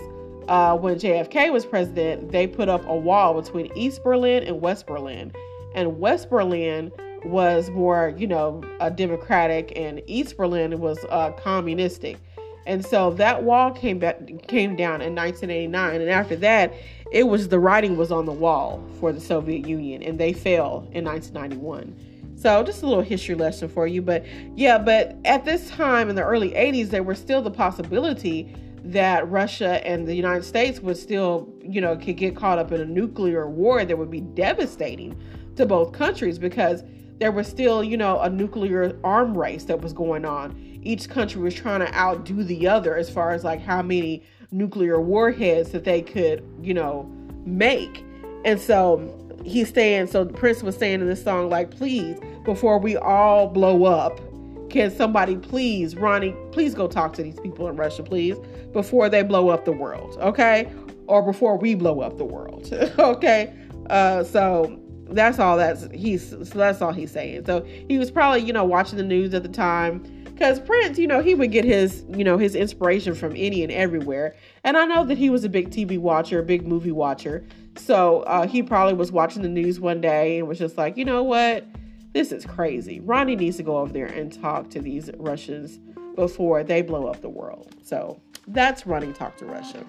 [0.47, 4.87] uh, when JFK was president, they put up a wall between East Berlin and West
[4.87, 5.31] Berlin,
[5.75, 6.91] and West Berlin
[7.25, 12.17] was more, you know, a democratic, and East Berlin was uh, communistic.
[12.65, 16.73] And so that wall came back came down in 1989, and after that,
[17.11, 20.87] it was the writing was on the wall for the Soviet Union, and they fell
[20.91, 21.95] in 1991.
[22.41, 24.01] So just a little history lesson for you.
[24.01, 24.25] But
[24.55, 29.29] yeah, but at this time in the early 80s, there was still the possibility that
[29.29, 32.85] Russia and the United States would still, you know, could get caught up in a
[32.85, 35.15] nuclear war that would be devastating
[35.55, 36.83] to both countries because
[37.19, 40.59] there was still, you know, a nuclear arm race that was going on.
[40.81, 44.99] Each country was trying to outdo the other as far as like how many nuclear
[44.99, 47.03] warheads that they could, you know,
[47.45, 48.03] make.
[48.45, 52.97] And so he's saying, so Prince was saying in this song, like, please, before we
[52.97, 54.19] all blow up,
[54.69, 58.37] can somebody please, Ronnie, please go talk to these people in Russia, please,
[58.71, 60.71] before they blow up the world, okay?
[61.07, 63.53] Or before we blow up the world, okay?
[63.89, 67.45] Uh, so that's all that's he's so that's all he's saying.
[67.45, 70.03] So he was probably you know watching the news at the time
[70.41, 73.71] because Prince, you know, he would get his you know his inspiration from any and
[73.71, 74.35] everywhere.
[74.63, 77.45] And I know that he was a big TV watcher, a big movie watcher.
[77.75, 81.05] So uh, he probably was watching the news one day and was just like, you
[81.05, 81.65] know what?
[82.13, 82.99] This is crazy.
[82.99, 85.79] Ronnie needs to go over there and talk to these Russians
[86.15, 87.73] before they blow up the world.
[87.83, 89.85] So that's Ronnie Talk to Russia.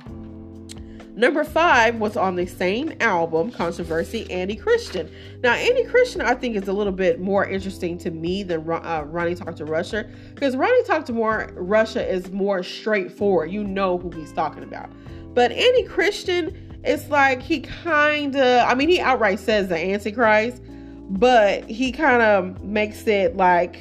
[1.14, 5.10] Number five was on the same album, Controversy, Annie Christian.
[5.42, 9.04] Now, Annie Christian, I think, is a little bit more interesting to me than uh,
[9.06, 13.50] Ronnie Talk to Russia because Ronnie Talk to more Russia is more straightforward.
[13.50, 14.90] You know who he's talking about.
[15.34, 20.62] But Annie Christian, it's like he kind of, I mean, he outright says the Antichrist,
[21.10, 23.76] but he kind of makes it like,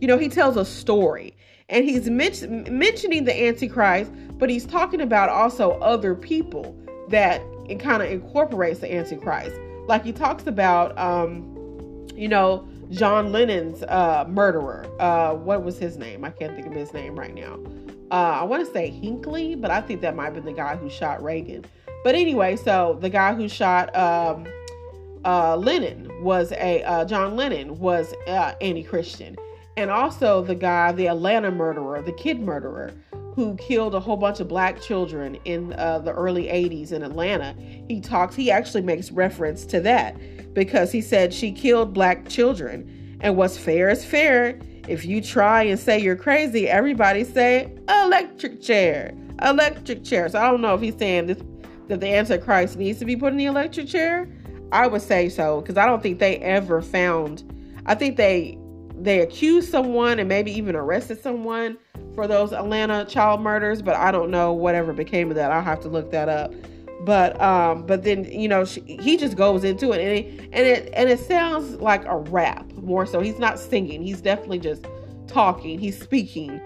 [0.00, 1.34] you know, he tells a story
[1.68, 6.76] and he's men- mentioning the Antichrist, but he's talking about also other people
[7.08, 9.56] that it kind of incorporates the Antichrist.
[9.86, 14.86] Like he talks about, um, you know, John Lennon's uh, murderer.
[15.00, 16.24] Uh, what was his name?
[16.24, 17.58] I can't think of his name right now.
[18.10, 20.76] Uh, I want to say Hinckley, but I think that might have been the guy
[20.76, 21.64] who shot Reagan.
[22.04, 24.46] But anyway, so the guy who shot um,
[25.24, 29.36] uh, Lennon was a uh, John Lennon was uh, anti-Christian,
[29.76, 32.92] and also the guy, the Atlanta murderer, the kid murderer,
[33.34, 37.54] who killed a whole bunch of black children in uh, the early 80s in Atlanta.
[37.88, 38.34] He talks.
[38.34, 40.16] He actually makes reference to that
[40.54, 44.58] because he said she killed black children, and what's fair is fair.
[44.88, 49.12] If you try and say you're crazy, everybody say electric chair,
[49.42, 50.28] electric chair.
[50.28, 51.42] So I don't know if he's saying this
[51.88, 54.28] that the Antichrist needs to be put in the electric chair?
[54.72, 57.44] I would say so because I don't think they ever found.
[57.86, 58.58] I think they
[58.98, 61.76] they accused someone and maybe even arrested someone
[62.14, 65.52] for those Atlanta child murders, but I don't know whatever became of that.
[65.52, 66.52] I'll have to look that up.
[67.04, 70.66] But um, but then you know she, he just goes into it and it, and
[70.66, 73.20] it and it sounds like a rap more so.
[73.20, 74.02] He's not singing.
[74.02, 74.86] He's definitely just
[75.26, 75.78] talking.
[75.78, 76.60] He's speaking,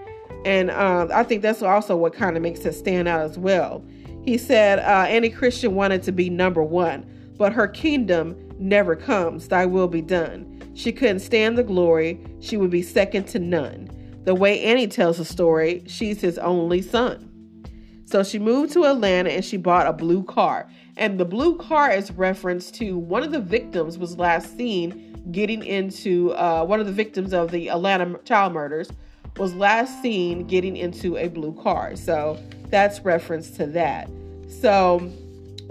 [0.45, 3.83] and um, I think that's also what kind of makes it stand out as well.
[4.23, 7.05] He said, uh, Annie Christian wanted to be number one,
[7.41, 9.47] but her kingdom never comes.
[9.47, 10.61] Thy will be done.
[10.75, 12.23] She couldn't stand the glory.
[12.39, 13.89] She would be second to none.
[14.25, 17.63] The way Annie tells the story, she's his only son.
[18.05, 20.69] So she moved to Atlanta and she bought a blue car.
[20.97, 25.63] And the blue car is reference to one of the victims was last seen getting
[25.63, 28.91] into uh, one of the victims of the Atlanta child murders
[29.37, 31.95] was last seen getting into a blue car.
[31.95, 32.39] So
[32.69, 34.11] that's reference to that.
[34.47, 35.11] So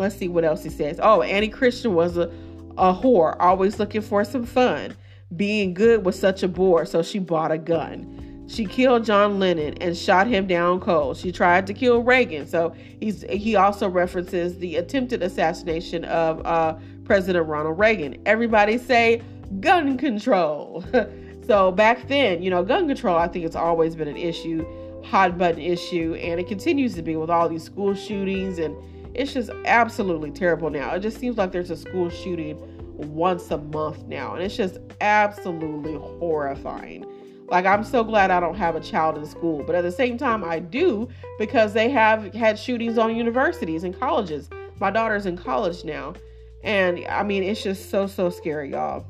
[0.00, 0.98] let's see what else he says.
[1.02, 2.30] Oh, Annie Christian was a,
[2.76, 4.96] a whore, always looking for some fun.
[5.36, 8.44] Being good was such a bore, so she bought a gun.
[8.50, 11.16] She killed John Lennon and shot him down cold.
[11.16, 12.48] She tried to kill Reagan.
[12.48, 16.74] So he's he also references the attempted assassination of uh,
[17.04, 18.20] President Ronald Reagan.
[18.26, 19.22] Everybody say
[19.60, 20.84] gun control.
[21.46, 24.66] so back then, you know, gun control I think it's always been an issue,
[25.04, 28.74] hot button issue, and it continues to be with all these school shootings and
[29.14, 30.94] it's just absolutely terrible now.
[30.94, 32.58] It just seems like there's a school shooting
[32.96, 37.04] once a month now, and it's just absolutely horrifying.
[37.48, 40.16] Like, I'm so glad I don't have a child in school, but at the same
[40.16, 41.08] time, I do
[41.38, 44.48] because they have had shootings on universities and colleges.
[44.78, 46.14] My daughter's in college now,
[46.62, 49.04] and I mean, it's just so, so scary, y'all.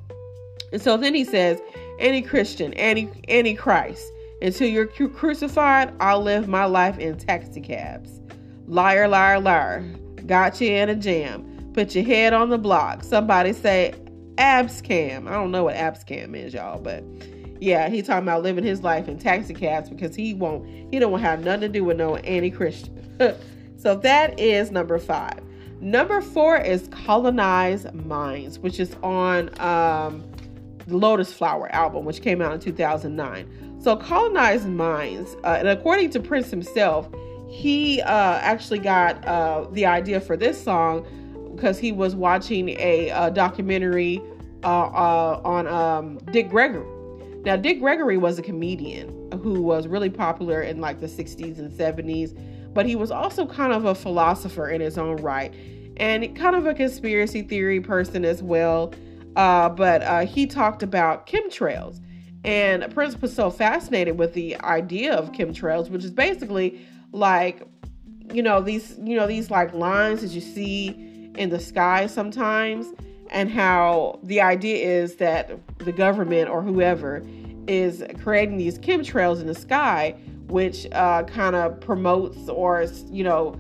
[0.73, 1.61] And so then he says,
[1.99, 8.20] Annie Christian, any any Christ, until you're crucified, I'll live my life in taxi cabs.
[8.71, 9.81] Liar, liar, liar.
[10.27, 11.73] Got you in a jam.
[11.75, 13.03] Put your head on the block.
[13.03, 13.93] Somebody say
[14.37, 15.27] abscam.
[15.27, 17.03] I don't know what abscam is, y'all, but
[17.61, 21.11] yeah, he talking about living his life in taxi cabs because he won't he don't
[21.11, 23.19] want have nothing to do with no anti-Christian.
[23.77, 25.41] so that is number five.
[25.81, 30.25] Number four is colonize minds, which is on um,
[30.87, 33.81] the Lotus Flower album, which came out in 2009.
[33.81, 37.09] So colonize minds, uh, and according to Prince himself,
[37.51, 41.07] he uh, actually got uh, the idea for this song
[41.55, 44.23] because he was watching a, a documentary
[44.63, 46.87] uh, uh, on um, Dick Gregory
[47.43, 51.73] now, Dick Gregory was a comedian who was really popular in like the 60s and
[51.73, 52.39] 70s,
[52.75, 55.55] but he was also kind of a philosopher in his own right
[55.97, 58.93] and kind of a conspiracy theory person as well.
[59.37, 62.01] Uh, but uh, he talked about chemtrails.
[62.45, 66.81] And Prince was so fascinated with the idea of chemtrails, which is basically
[67.13, 67.63] like,
[68.33, 72.87] you know, these, you know, these like lines that you see in the sky sometimes
[73.31, 77.23] and how the idea is that the government or whoever
[77.67, 80.15] is creating these chemtrails in the sky,
[80.49, 83.59] which uh, kind of promotes or, you know,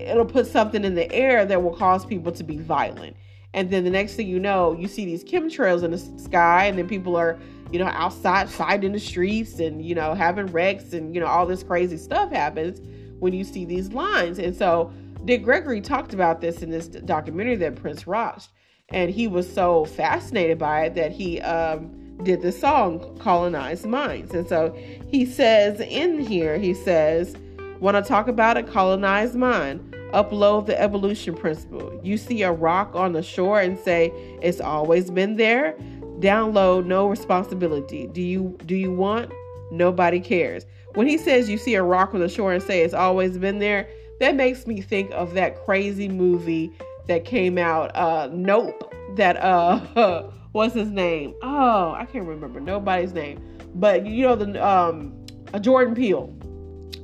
[0.00, 3.16] it'll put something in the air that will cause people to be violent.
[3.54, 6.78] And then the next thing you know, you see these chemtrails in the sky, and
[6.78, 7.38] then people are,
[7.72, 11.46] you know, outside fighting the streets and, you know, having wrecks and, you know, all
[11.46, 12.80] this crazy stuff happens
[13.18, 14.38] when you see these lines.
[14.38, 14.92] And so
[15.24, 18.50] Dick Gregory talked about this in this documentary that Prince watched
[18.92, 24.34] and he was so fascinated by it that he um, did the song colonize minds.
[24.34, 24.76] And so
[25.08, 27.36] he says in here he says
[27.80, 29.80] want to talk about a colonized mind?
[30.12, 31.98] Upload the evolution principle.
[32.04, 34.12] You see a rock on the shore and say
[34.42, 35.76] it's always been there
[36.22, 39.30] download no responsibility do you do you want
[39.70, 40.64] nobody cares
[40.94, 43.58] when he says you see a rock on the shore and say it's always been
[43.58, 43.88] there
[44.20, 46.72] that makes me think of that crazy movie
[47.06, 47.94] that came out.
[47.94, 48.94] Uh, nope.
[49.16, 51.34] That uh, what's his name?
[51.42, 53.42] Oh, I can't remember nobody's name.
[53.74, 56.34] But you know the um, a Jordan Peele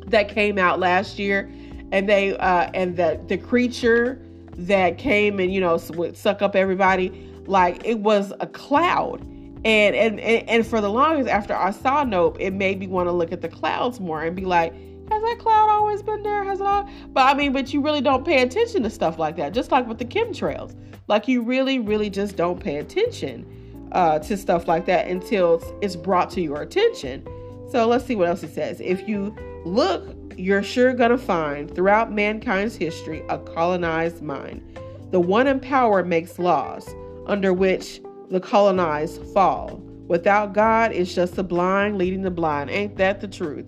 [0.07, 1.51] that came out last year,
[1.93, 6.57] and they uh, and the the creature that came and you know would suck up
[6.57, 7.28] everybody.
[7.49, 9.23] Like it was a cloud.
[9.65, 13.13] And, and and for the longest after I saw Nope, it made me want to
[13.13, 14.73] look at the clouds more and be like,
[15.11, 16.45] has that cloud always been there?
[16.45, 16.89] Has it all?
[17.09, 19.55] But I mean, but you really don't pay attention to stuff like that.
[19.55, 20.77] Just like with the chemtrails,
[21.09, 25.97] like you really, really just don't pay attention uh, to stuff like that until it's
[25.97, 27.27] brought to your attention.
[27.71, 28.81] So let's see what else he says.
[28.81, 29.35] If you
[29.65, 34.79] look, you're sure gonna find throughout mankind's history a colonized mind.
[35.11, 36.87] The one in power makes laws
[37.29, 38.01] under which
[38.31, 39.81] the colonized fall.
[40.09, 42.71] Without God, it's just the blind leading the blind.
[42.71, 43.67] Ain't that the truth?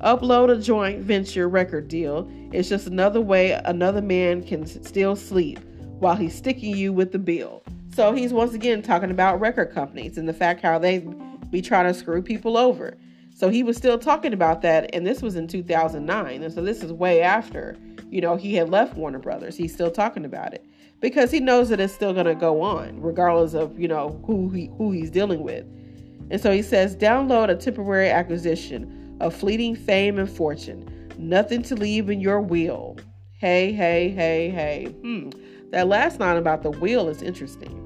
[0.00, 2.30] Upload a joint venture record deal.
[2.52, 5.58] It's just another way another man can still sleep
[5.98, 7.62] while he's sticking you with the bill.
[7.94, 10.98] So he's once again talking about record companies and the fact how they
[11.50, 12.96] be trying to screw people over.
[13.34, 16.42] So he was still talking about that, and this was in 2009.
[16.42, 17.76] And so this is way after,
[18.10, 19.56] you know, he had left Warner Brothers.
[19.56, 20.64] He's still talking about it
[21.00, 24.50] because he knows that it's still going to go on, regardless of, you know, who
[24.50, 25.64] he who he's dealing with.
[26.30, 31.74] And so he says, download a temporary acquisition of fleeting fame and fortune, nothing to
[31.74, 32.98] leave in your will.
[33.32, 34.86] Hey, hey, hey, hey.
[35.02, 35.30] Hmm.
[35.70, 37.84] That last line about the will is interesting.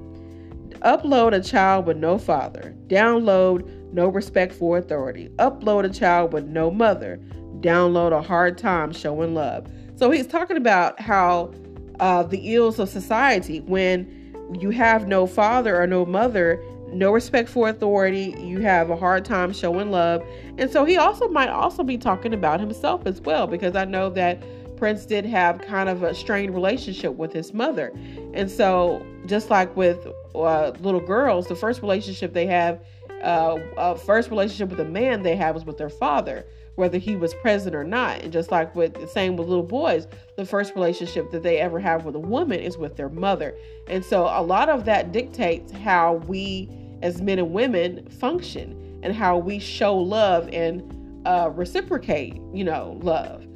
[0.83, 2.75] Upload a child with no father.
[2.89, 5.29] Download no respect for authority.
[5.37, 7.21] Upload a child with no mother.
[7.61, 9.69] Download a hard time showing love.
[9.97, 11.53] So he's talking about how
[12.01, 16.63] uh, the ills of society when you have no father or no mother,
[16.93, 20.23] no respect for authority, you have a hard time showing love.
[20.59, 24.11] And so he also might also be talking about himself as well, because I know
[24.11, 24.43] that
[24.77, 27.93] Prince did have kind of a strained relationship with his mother.
[28.35, 32.81] And so, just like with uh, little girls, the first relationship they have,
[33.23, 36.45] uh, uh, first relationship with a man they have is with their father,
[36.77, 38.23] whether he was present or not.
[38.23, 40.07] And just like with the same with little boys,
[40.37, 43.55] the first relationship that they ever have with a woman is with their mother.
[43.89, 46.69] And so, a lot of that dictates how we
[47.03, 50.83] as men and women function and how we show love and
[51.27, 53.47] uh, reciprocate, you know, love.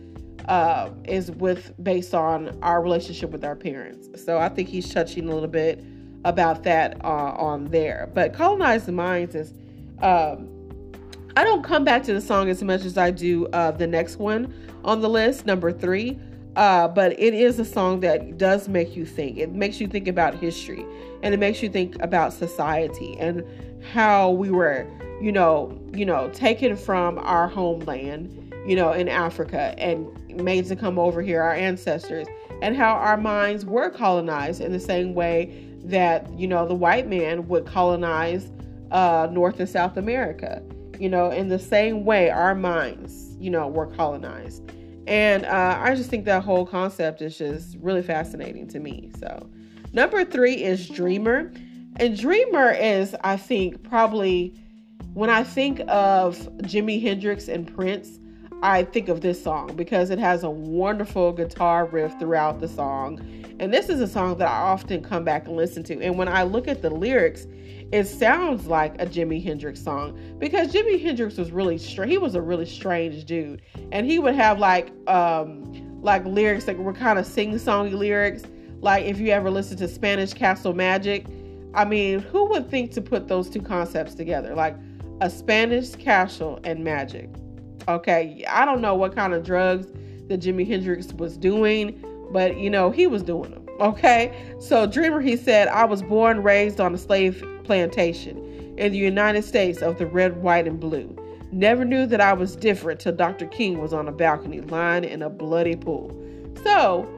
[0.48, 4.08] Uh, is with based on our relationship with our parents.
[4.24, 5.82] So I think he's touching a little bit
[6.24, 8.08] about that uh, on there.
[8.14, 9.52] But colonized minds is.
[10.02, 10.55] Um,
[11.36, 14.16] I don't come back to the song as much as I do uh, the next
[14.16, 16.18] one on the list, number three.
[16.56, 19.36] Uh, but it is a song that does make you think.
[19.36, 20.86] It makes you think about history
[21.22, 23.44] and it makes you think about society and
[23.92, 24.86] how we were,
[25.20, 30.08] you know, you know, taken from our homeland, you know, in Africa and
[30.42, 32.26] made to come over here, our ancestors,
[32.62, 37.06] and how our minds were colonized in the same way that, you know, the white
[37.06, 38.50] man would colonize
[38.90, 40.62] uh, North and South America.
[41.00, 44.62] You know, in the same way, our minds, you know, were colonized.
[45.06, 49.10] And uh, I just think that whole concept is just really fascinating to me.
[49.18, 49.48] So,
[49.92, 51.52] number three is Dreamer.
[51.96, 54.54] And Dreamer is, I think, probably
[55.14, 58.18] when I think of Jimi Hendrix and Prince,
[58.62, 63.20] I think of this song because it has a wonderful guitar riff throughout the song.
[63.60, 66.00] And this is a song that I often come back and listen to.
[66.00, 67.46] And when I look at the lyrics,
[67.92, 72.10] it sounds like a Jimi Hendrix song because Jimi Hendrix was really strange.
[72.10, 76.76] He was a really strange dude, and he would have like um like lyrics that
[76.78, 78.42] were kind of sing-songy lyrics.
[78.80, 81.26] Like if you ever listen to Spanish Castle Magic,
[81.74, 84.76] I mean, who would think to put those two concepts together, like
[85.20, 87.30] a Spanish castle and magic?
[87.88, 89.86] Okay, I don't know what kind of drugs
[90.28, 93.66] that Jimi Hendrix was doing, but you know, he was doing them.
[93.78, 98.38] Okay, so Dreamer, he said, I was born, raised on a slave plantation
[98.76, 101.14] in the United States of the red, white, and blue.
[101.52, 103.46] Never knew that I was different till Dr.
[103.46, 106.14] King was on a balcony lying in a bloody pool.
[106.64, 107.08] So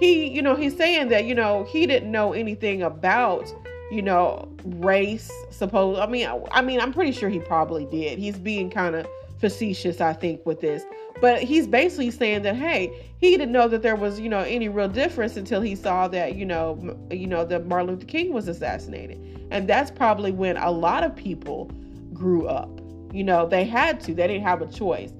[0.00, 3.46] he, you know, he's saying that, you know, he didn't know anything about,
[3.90, 5.98] you know, race, suppose.
[5.98, 8.18] I mean, I, I mean, I'm pretty sure he probably did.
[8.18, 9.06] He's being kind of
[9.38, 10.84] facetious, I think, with this.
[11.20, 14.68] But he's basically saying that hey, he didn't know that there was you know any
[14.68, 18.48] real difference until he saw that you know you know that Martin Luther King was
[18.48, 19.18] assassinated,
[19.50, 21.70] and that's probably when a lot of people
[22.12, 22.68] grew up.
[23.12, 25.12] You know, they had to; they didn't have a choice.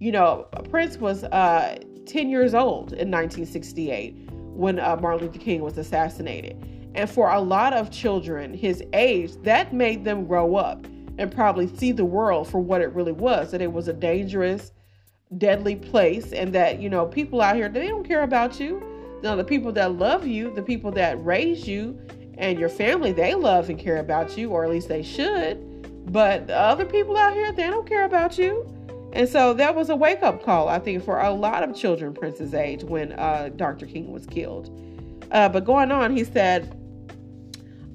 [0.00, 5.62] You know, Prince was uh, 10 years old in 1968 when uh, Martin Luther King
[5.62, 6.56] was assassinated.
[6.94, 10.86] And for a lot of children his age, that made them grow up
[11.18, 14.72] and probably see the world for what it really was that it was a dangerous,
[15.38, 18.82] deadly place, and that, you know, people out here, they don't care about you.
[19.22, 21.98] Now, the people that love you, the people that raise you,
[22.38, 26.12] and your family, they love and care about you, or at least they should.
[26.12, 28.68] But the other people out here, they don't care about you.
[29.12, 32.12] And so that was a wake up call, I think, for a lot of children
[32.12, 33.86] Prince's age when uh, Dr.
[33.86, 34.70] King was killed.
[35.30, 36.76] Uh, but going on, he said,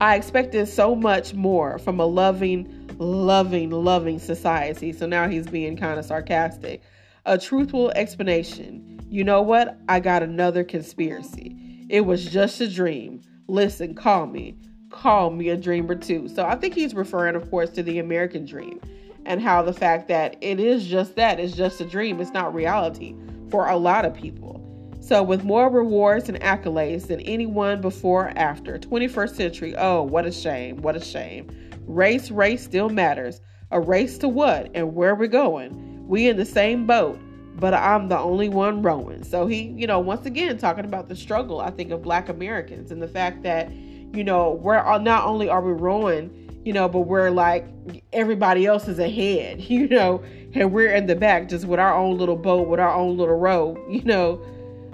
[0.01, 4.93] I expected so much more from a loving, loving, loving society.
[4.93, 6.83] So now he's being kind of sarcastic.
[7.25, 8.99] A truthful explanation.
[9.09, 9.79] You know what?
[9.89, 11.85] I got another conspiracy.
[11.89, 13.21] It was just a dream.
[13.47, 14.55] Listen, call me.
[14.91, 16.27] Call me a dreamer too.
[16.27, 18.79] So I think he's referring, of course, to the American dream
[19.25, 22.53] and how the fact that it is just that, it's just a dream, it's not
[22.53, 23.15] reality
[23.49, 24.65] for a lot of people.
[25.01, 30.25] So, with more rewards and accolades than anyone before or after, 21st century, oh, what
[30.25, 31.47] a shame, what a shame.
[31.89, 33.41] Race, race still matters.
[33.71, 36.07] A race to what and where we're going.
[36.07, 37.19] We in the same boat,
[37.55, 39.23] but I'm the only one rowing.
[39.23, 42.91] So he, you know, once again talking about the struggle, I think, of black Americans
[42.91, 47.01] and the fact that, you know, we're not only are we rowing, you know, but
[47.01, 47.67] we're like
[48.13, 50.23] everybody else is ahead, you know,
[50.53, 53.37] and we're in the back just with our own little boat, with our own little
[53.37, 54.39] row, you know.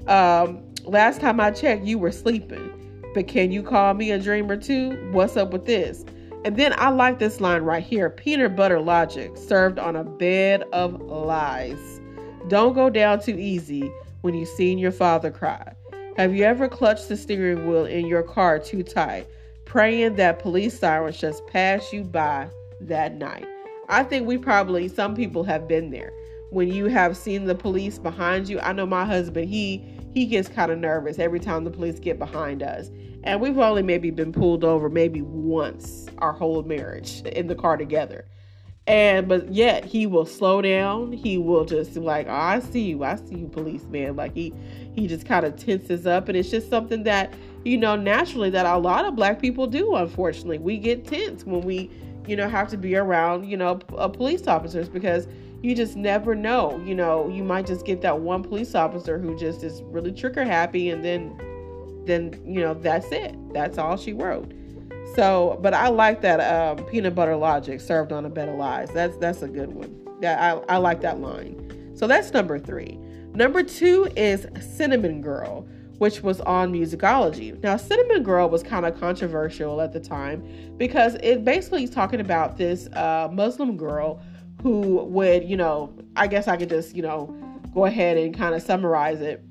[0.08, 2.72] Um, last time I checked, you were sleeping.
[3.14, 5.10] But can you call me a dreamer too?
[5.12, 6.06] What's up with this?
[6.46, 10.64] And then I like this line right here peanut butter logic served on a bed
[10.72, 12.00] of lies.
[12.48, 13.92] Don't go down too easy
[14.22, 15.74] when you've seen your father cry.
[16.16, 19.28] Have you ever clutched the steering wheel in your car too tight?
[19.66, 22.48] praying that police sirens just pass you by
[22.80, 23.46] that night.
[23.90, 26.12] I think we probably, some people have been there.
[26.52, 29.84] When you have seen the police behind you, I know my husband, he
[30.16, 32.90] he gets kind of nervous every time the police get behind us.
[33.26, 37.76] And we've only maybe been pulled over maybe once our whole marriage in the car
[37.76, 38.26] together.
[38.88, 41.12] And but yet he will slow down.
[41.12, 44.16] He will just like, oh, I see you, I see you, policeman.
[44.16, 44.54] Like he
[44.94, 47.34] he just kind of tenses up, and it's just something that
[47.66, 49.96] you know naturally that a lot of black people do.
[49.96, 51.90] Unfortunately, we get tense when we
[52.26, 55.28] you know have to be around you know uh, police officers because
[55.66, 56.80] you just never know.
[56.86, 60.46] You know, you might just get that one police officer who just is really trigger
[60.46, 61.36] happy, and then
[62.06, 63.36] then you know that's it.
[63.52, 64.54] That's all she wrote.
[65.16, 68.90] So, but I like that um, peanut butter logic served on a bed of lies.
[68.94, 70.06] That's that's a good one.
[70.22, 71.94] That I, I like that line.
[71.96, 73.00] So that's number three.
[73.34, 77.62] Number two is Cinnamon Girl, which was on Musicology.
[77.64, 82.22] Now, Cinnamon Girl was kind of controversial at the time because it basically is talking
[82.22, 84.22] about this uh, Muslim girl
[84.66, 87.28] who would, you know, I guess I could just, you know,
[87.76, 89.46] go ahead and kind of summarize it.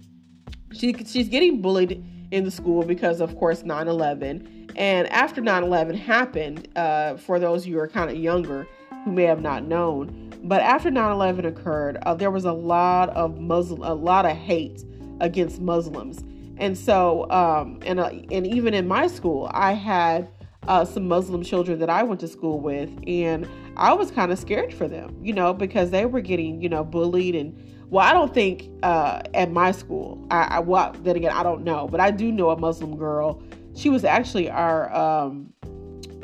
[0.72, 5.62] She she's getting bullied in the school because, of course, 9 11 and after 9
[5.62, 8.66] 11 happened, uh, for those who are kind of younger
[9.04, 13.10] who may have not known, but after 9 11 occurred, uh, there was a lot
[13.10, 14.82] of Muslim, a lot of hate
[15.20, 16.24] against Muslims.
[16.56, 20.28] And so, um, and, uh, and even in my school, I had
[20.66, 24.38] uh, some Muslim children that I went to school with, and I was kind of
[24.38, 27.58] scared for them, you know, because they were getting, you know, bullied and
[27.90, 30.26] well, I don't think uh, at my school.
[30.30, 33.42] I, I well, then again, I don't know, but I do know a Muslim girl.
[33.76, 35.52] She was actually our um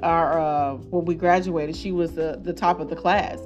[0.03, 3.39] our uh when we graduated she was the the top of the class.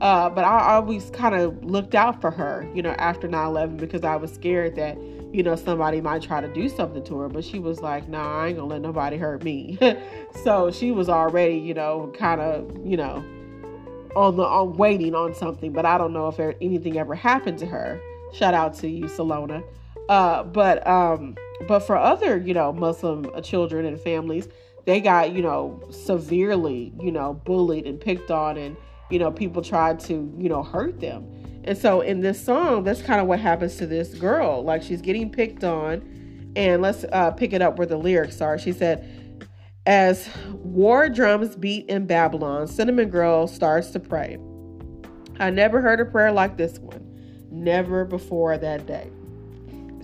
[0.00, 4.04] Uh but i always kind of looked out for her you know after 9-11 because
[4.04, 4.98] i was scared that
[5.32, 7.28] you know somebody might try to do something to her.
[7.28, 9.78] But she was like nah i ain't gonna let nobody hurt me.
[10.44, 13.24] So she was already you know kind of you know
[14.16, 17.66] on the on waiting on something but i don't know if anything ever happened to
[17.66, 18.00] her
[18.32, 19.62] shout out to you salona
[20.08, 21.36] uh but um
[21.66, 24.48] but for other, you know, Muslim children and families,
[24.84, 28.76] they got, you know, severely, you know, bullied and picked on and,
[29.10, 31.26] you know, people tried to, you know, hurt them.
[31.64, 34.62] And so in this song, that's kind of what happens to this girl.
[34.62, 36.12] Like she's getting picked on.
[36.54, 38.58] And let's uh, pick it up where the lyrics are.
[38.58, 39.15] She said,
[39.86, 44.38] As war drums beat in Babylon, Cinnamon Girl starts to pray.
[45.38, 47.02] I never heard a prayer like this one.
[47.50, 49.10] Never before that day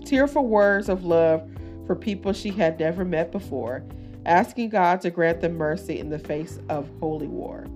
[0.05, 1.49] tearful words of love
[1.87, 3.85] for people she had never met before,
[4.27, 7.67] asking God to grant them mercy in the face of holy war.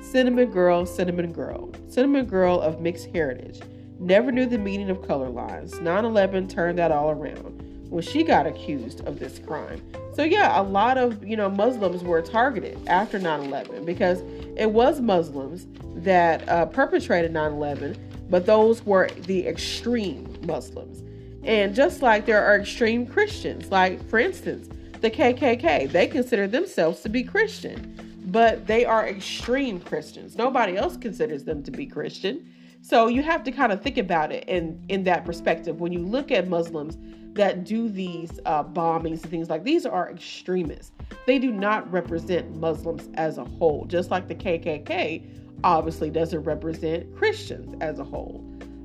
[0.00, 3.60] Cinnamon Girl, Cinnamon Girl, Cinnamon Girl of mixed heritage,
[3.98, 5.80] never knew the meaning of color lines.
[5.80, 7.55] 9 11 turned that all around
[7.88, 9.82] when she got accused of this crime.
[10.14, 14.22] So, yeah, a lot of, you know, Muslims were targeted after 9 11 because
[14.56, 15.66] it was Muslims
[16.02, 21.02] that uh, perpetrated 9 11, but those were the extreme Muslims.
[21.44, 24.68] And just like there are extreme Christians, like for instance,
[25.00, 30.36] the KKK, they consider themselves to be Christian, but they are extreme Christians.
[30.36, 32.50] Nobody else considers them to be Christian.
[32.86, 35.80] So you have to kind of think about it in in that perspective.
[35.80, 36.96] When you look at Muslims
[37.34, 40.92] that do these uh, bombings and things like these are extremists.
[41.26, 45.24] They do not represent Muslims as a whole, just like the KKK
[45.64, 48.38] obviously doesn't represent Christians as a whole.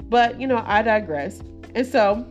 [0.09, 1.41] But you know, I digress.
[1.75, 2.27] And so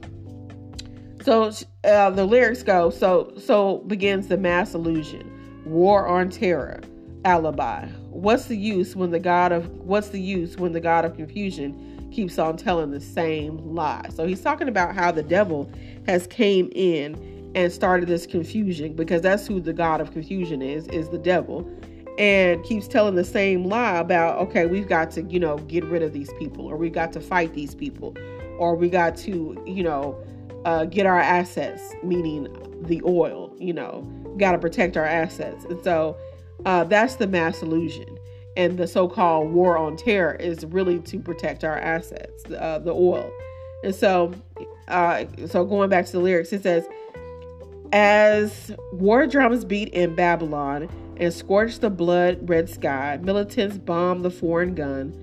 [1.23, 1.53] so
[1.85, 6.81] uh, the lyrics go so so begins the mass illusion, war on terror,
[7.25, 7.87] alibi.
[8.11, 12.09] What's the use when the god of what's the use when the god of confusion
[12.12, 14.07] keeps on telling the same lie?
[14.12, 15.71] So he's talking about how the devil
[16.07, 20.87] has came in and started this confusion because that's who the god of confusion is
[20.89, 21.68] is the devil
[22.18, 26.03] and keeps telling the same lie about okay we've got to you know get rid
[26.03, 28.14] of these people or we've got to fight these people
[28.59, 30.16] or we got to you know
[30.64, 32.49] uh, get our assets, meaning
[32.83, 34.03] the oil, you know,
[34.39, 35.64] got to protect our assets.
[35.64, 36.16] And so
[36.64, 38.18] uh, that's the mass illusion.
[38.56, 42.92] And the so called war on terror is really to protect our assets, uh, the
[42.92, 43.30] oil.
[43.84, 44.34] And so,
[44.88, 46.86] uh, so going back to the lyrics, it says,
[47.92, 54.30] as war drums beat in Babylon and scorch the blood red sky, militants bomb the
[54.30, 55.14] foreign gun.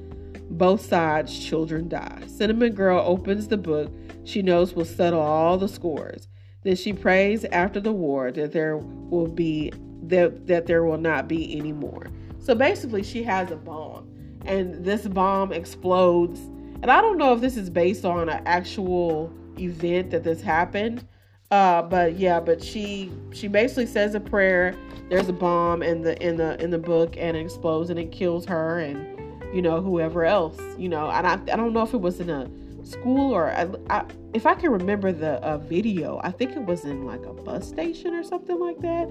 [0.50, 2.24] Both sides, children die.
[2.28, 3.92] Cinnamon Girl opens the book
[4.28, 6.28] she knows will settle all the scores.
[6.64, 9.72] Then she prays after the war that there will be
[10.10, 12.08] that, that there will not be any more.
[12.40, 14.08] So basically she has a bomb
[14.46, 16.40] and this bomb explodes.
[16.82, 21.06] And I don't know if this is based on an actual event that this happened.
[21.50, 24.76] Uh, but yeah, but she she basically says a prayer.
[25.10, 28.12] There's a bomb in the in the in the book, and it explodes and it
[28.12, 30.60] kills her and you know whoever else.
[30.78, 32.50] You know, and I I don't know if it was in a
[32.84, 36.86] school or I, I, if I can remember the uh, video, I think it was
[36.86, 39.10] in like a bus station or something like that.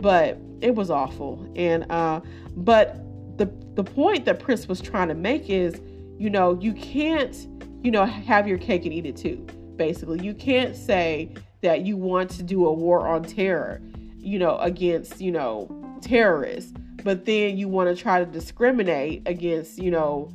[0.00, 1.50] But it was awful.
[1.56, 2.20] And uh,
[2.56, 2.96] but
[3.38, 5.80] the the point that Prince was trying to make is,
[6.18, 7.34] you know, you can't,
[7.82, 9.46] you know, have your cake and eat it too.
[9.76, 13.82] Basically, you can't say that you want to do a war on terror,
[14.18, 15.68] you know, against, you know,
[16.00, 16.72] terrorists,
[17.02, 20.30] but then you want to try to discriminate against, you know,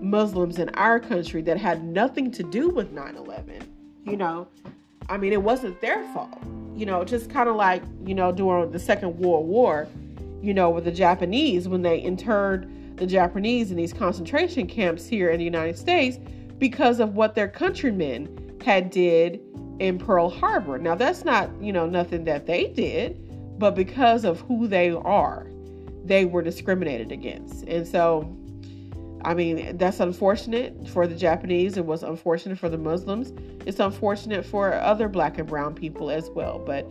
[0.00, 3.74] Muslims in our country that had nothing to do with 9 11.
[4.04, 4.48] You know,
[5.08, 6.42] I mean, it wasn't their fault.
[6.78, 9.88] You know, just kind of like, you know, during the Second World War,
[10.40, 15.30] you know, with the Japanese, when they interred the Japanese in these concentration camps here
[15.30, 16.18] in the United States
[16.58, 19.40] because of what their countrymen had did
[19.80, 20.78] in Pearl Harbor.
[20.78, 25.48] Now, that's not, you know, nothing that they did, but because of who they are,
[26.04, 27.64] they were discriminated against.
[27.64, 28.32] And so,
[29.24, 31.76] I mean, that's unfortunate for the Japanese.
[31.76, 33.32] It was unfortunate for the Muslims.
[33.66, 36.58] It's unfortunate for other black and brown people as well.
[36.58, 36.88] But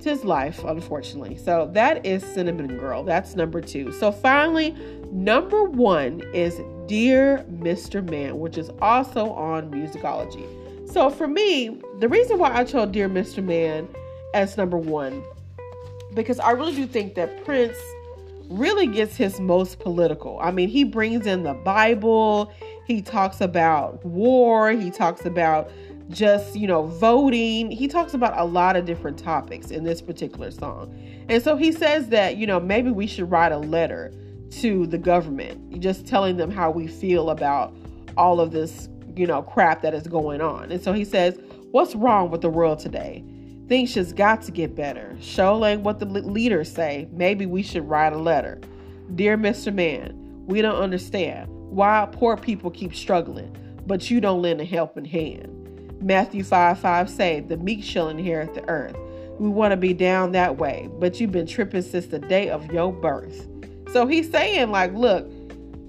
[0.00, 1.36] tis life, unfortunately.
[1.36, 3.04] So that is Cinnamon Girl.
[3.04, 3.92] That's number two.
[3.92, 4.72] So finally,
[5.12, 8.08] number one is Dear Mr.
[8.08, 10.46] Man, which is also on Musicology.
[10.90, 13.44] So for me, the reason why I chose Dear Mr.
[13.44, 13.88] Man
[14.34, 15.22] as number one,
[16.14, 17.76] because I really do think that Prince
[18.50, 20.38] really gets his most political.
[20.40, 22.52] I mean, he brings in the Bible,
[22.86, 25.70] he talks about war, he talks about
[26.10, 27.70] just, you know, voting.
[27.70, 30.92] He talks about a lot of different topics in this particular song.
[31.28, 34.12] And so he says that, you know, maybe we should write a letter
[34.50, 37.72] to the government, just telling them how we feel about
[38.16, 40.72] all of this, you know, crap that is going on.
[40.72, 41.38] And so he says,
[41.70, 43.24] What's wrong with the world today?
[43.70, 45.16] Things just got to get better.
[45.20, 47.06] Show ain't what the leaders say.
[47.12, 48.60] Maybe we should write a letter.
[49.14, 49.72] Dear Mr.
[49.72, 50.12] Man,
[50.46, 53.56] we don't understand why poor people keep struggling,
[53.86, 56.02] but you don't lend a helping hand.
[56.02, 58.96] Matthew 5 5 say, The meek shall inherit the earth.
[59.38, 62.72] We want to be down that way, but you've been tripping since the day of
[62.72, 63.46] your birth.
[63.92, 65.30] So he's saying, like, look,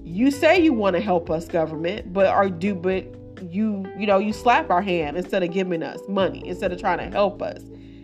[0.04, 3.12] you say you want to help us, government, but are do but
[3.50, 6.98] you you know you slap our hand instead of giving us money instead of trying
[6.98, 7.60] to help us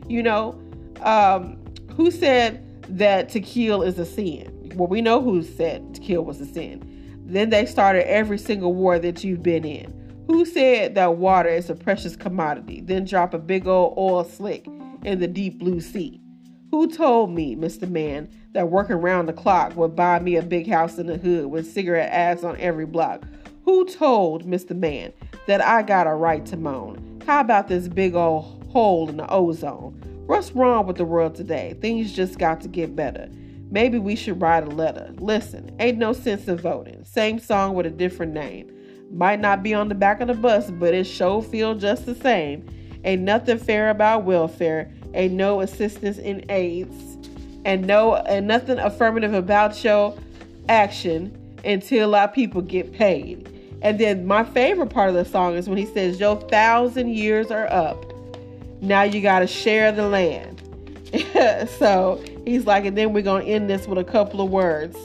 [0.08, 0.60] you know,
[1.02, 1.58] um,
[1.94, 2.64] who said
[2.96, 4.72] that to kill is a sin?
[4.74, 6.82] Well, we know who said to kill was a sin.
[7.26, 9.94] Then they started every single war that you've been in.
[10.26, 12.80] Who said that water is a precious commodity?
[12.80, 14.66] Then drop a big old oil slick
[15.04, 16.20] in the deep blue sea.
[16.70, 17.88] Who told me, Mr.
[17.88, 21.46] Man, that working round the clock would buy me a big house in the hood
[21.46, 23.24] with cigarette ads on every block?
[23.64, 24.76] Who told Mr.
[24.76, 25.12] Man
[25.46, 27.22] that I got a right to moan?
[27.26, 30.00] How about this big old hole in the ozone.
[30.26, 31.76] What's wrong with the world today?
[31.80, 33.28] Things just got to get better.
[33.70, 35.10] Maybe we should write a letter.
[35.18, 37.04] Listen, ain't no sense in voting.
[37.04, 38.70] Same song with a different name.
[39.10, 42.14] Might not be on the back of the bus, but it sure feel just the
[42.14, 42.66] same.
[43.04, 44.92] Ain't nothing fair about welfare.
[45.14, 47.16] Ain't no assistance in AIDS.
[47.64, 50.16] And no and nothing affirmative about your
[50.68, 53.50] action until our people get paid.
[53.82, 57.50] And then my favorite part of the song is when he says, Your thousand years
[57.50, 58.12] are up
[58.80, 60.62] now you got to share the land.
[61.78, 64.96] so he's like, and then we're going to end this with a couple of words.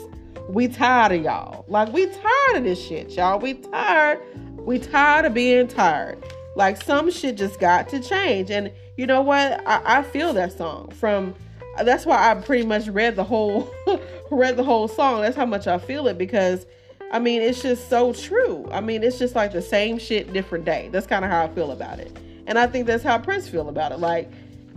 [0.50, 1.66] We tired of y'all.
[1.68, 3.40] Like, we tired of this shit, y'all.
[3.40, 4.20] We tired.
[4.58, 6.24] We tired of being tired.
[6.56, 8.52] Like, some shit just got to change.
[8.52, 9.66] And you know what?
[9.66, 11.36] I, I feel that song from.
[11.84, 13.74] That's why I pretty much read the whole
[14.30, 15.22] read the whole song.
[15.22, 16.68] That's how much I feel it because
[17.12, 18.68] I mean it's just so true.
[18.72, 20.90] I mean it's just like the same shit, different day.
[20.92, 22.16] That's kind of how I feel about it.
[22.48, 24.00] And I think that's how Prince feel about it.
[24.00, 24.30] Like,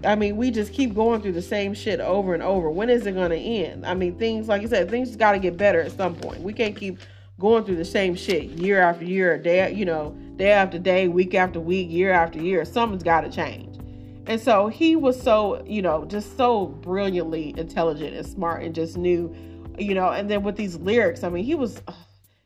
[0.04, 2.70] I mean, we just keep going through the same shit over and over.
[2.70, 3.86] When is it going to end?
[3.86, 6.42] I mean, things, like you said, things got to get better at some point.
[6.42, 6.98] We can't keep
[7.38, 11.34] going through the same shit year after year, day, you know, day after day, week
[11.34, 12.64] after week, year after year.
[12.64, 13.78] Something's got to change.
[14.26, 18.96] And so he was so, you know, just so brilliantly intelligent and smart and just
[18.96, 19.34] knew,
[19.78, 21.80] you know, and then with these lyrics, I mean, he was,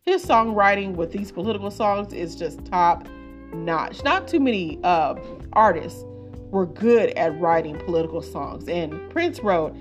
[0.03, 3.09] his songwriting with these political songs is just top
[3.53, 4.03] notch.
[4.05, 5.15] Not too many uh,
[5.53, 6.05] artists
[6.51, 9.75] were good at writing political songs, and Prince wrote.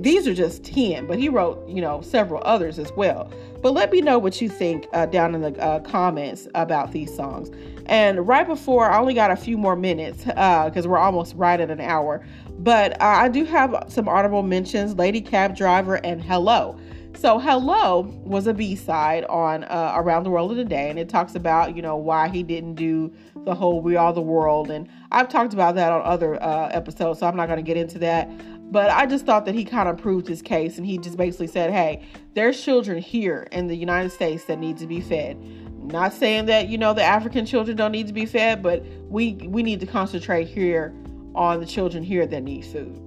[0.00, 3.30] These are just ten, but he wrote, you know, several others as well.
[3.60, 7.12] But let me know what you think uh, down in the uh, comments about these
[7.14, 7.50] songs.
[7.86, 11.60] And right before, I only got a few more minutes because uh, we're almost right
[11.60, 12.24] at an hour.
[12.58, 16.78] But uh, I do have some honorable mentions: Lady Cab Driver and Hello.
[17.14, 20.98] So, Hello was a B side on uh, Around the World in a Day, and
[20.98, 23.12] it talks about, you know, why he didn't do
[23.44, 24.70] the whole We Are the World.
[24.70, 27.76] And I've talked about that on other uh, episodes, so I'm not going to get
[27.76, 28.28] into that.
[28.72, 31.46] But I just thought that he kind of proved his case, and he just basically
[31.46, 32.02] said, hey,
[32.34, 35.38] there's children here in the United States that need to be fed.
[35.84, 39.34] Not saying that, you know, the African children don't need to be fed, but we,
[39.34, 40.92] we need to concentrate here
[41.34, 42.98] on the children here that need food.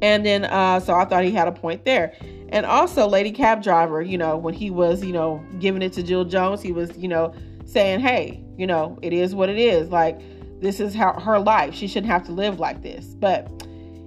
[0.00, 2.16] And then, uh, so I thought he had a point there.
[2.52, 6.02] And also, Lady Cab Driver, you know, when he was, you know, giving it to
[6.02, 7.34] Jill Jones, he was, you know,
[7.64, 9.88] saying, hey, you know, it is what it is.
[9.88, 10.20] Like,
[10.60, 11.74] this is how her life.
[11.74, 13.06] She shouldn't have to live like this.
[13.06, 13.50] But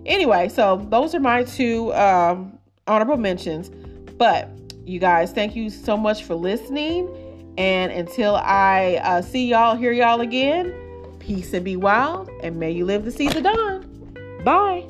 [0.05, 3.69] anyway, so those are my two um, honorable mentions.
[4.17, 4.47] But
[4.85, 7.09] you guys, thank you so much for listening.
[7.57, 10.71] And until I uh, see y'all, hear y'all again,
[11.17, 14.43] peace and be wild, and may you live to see the dawn.
[14.43, 14.85] Bye.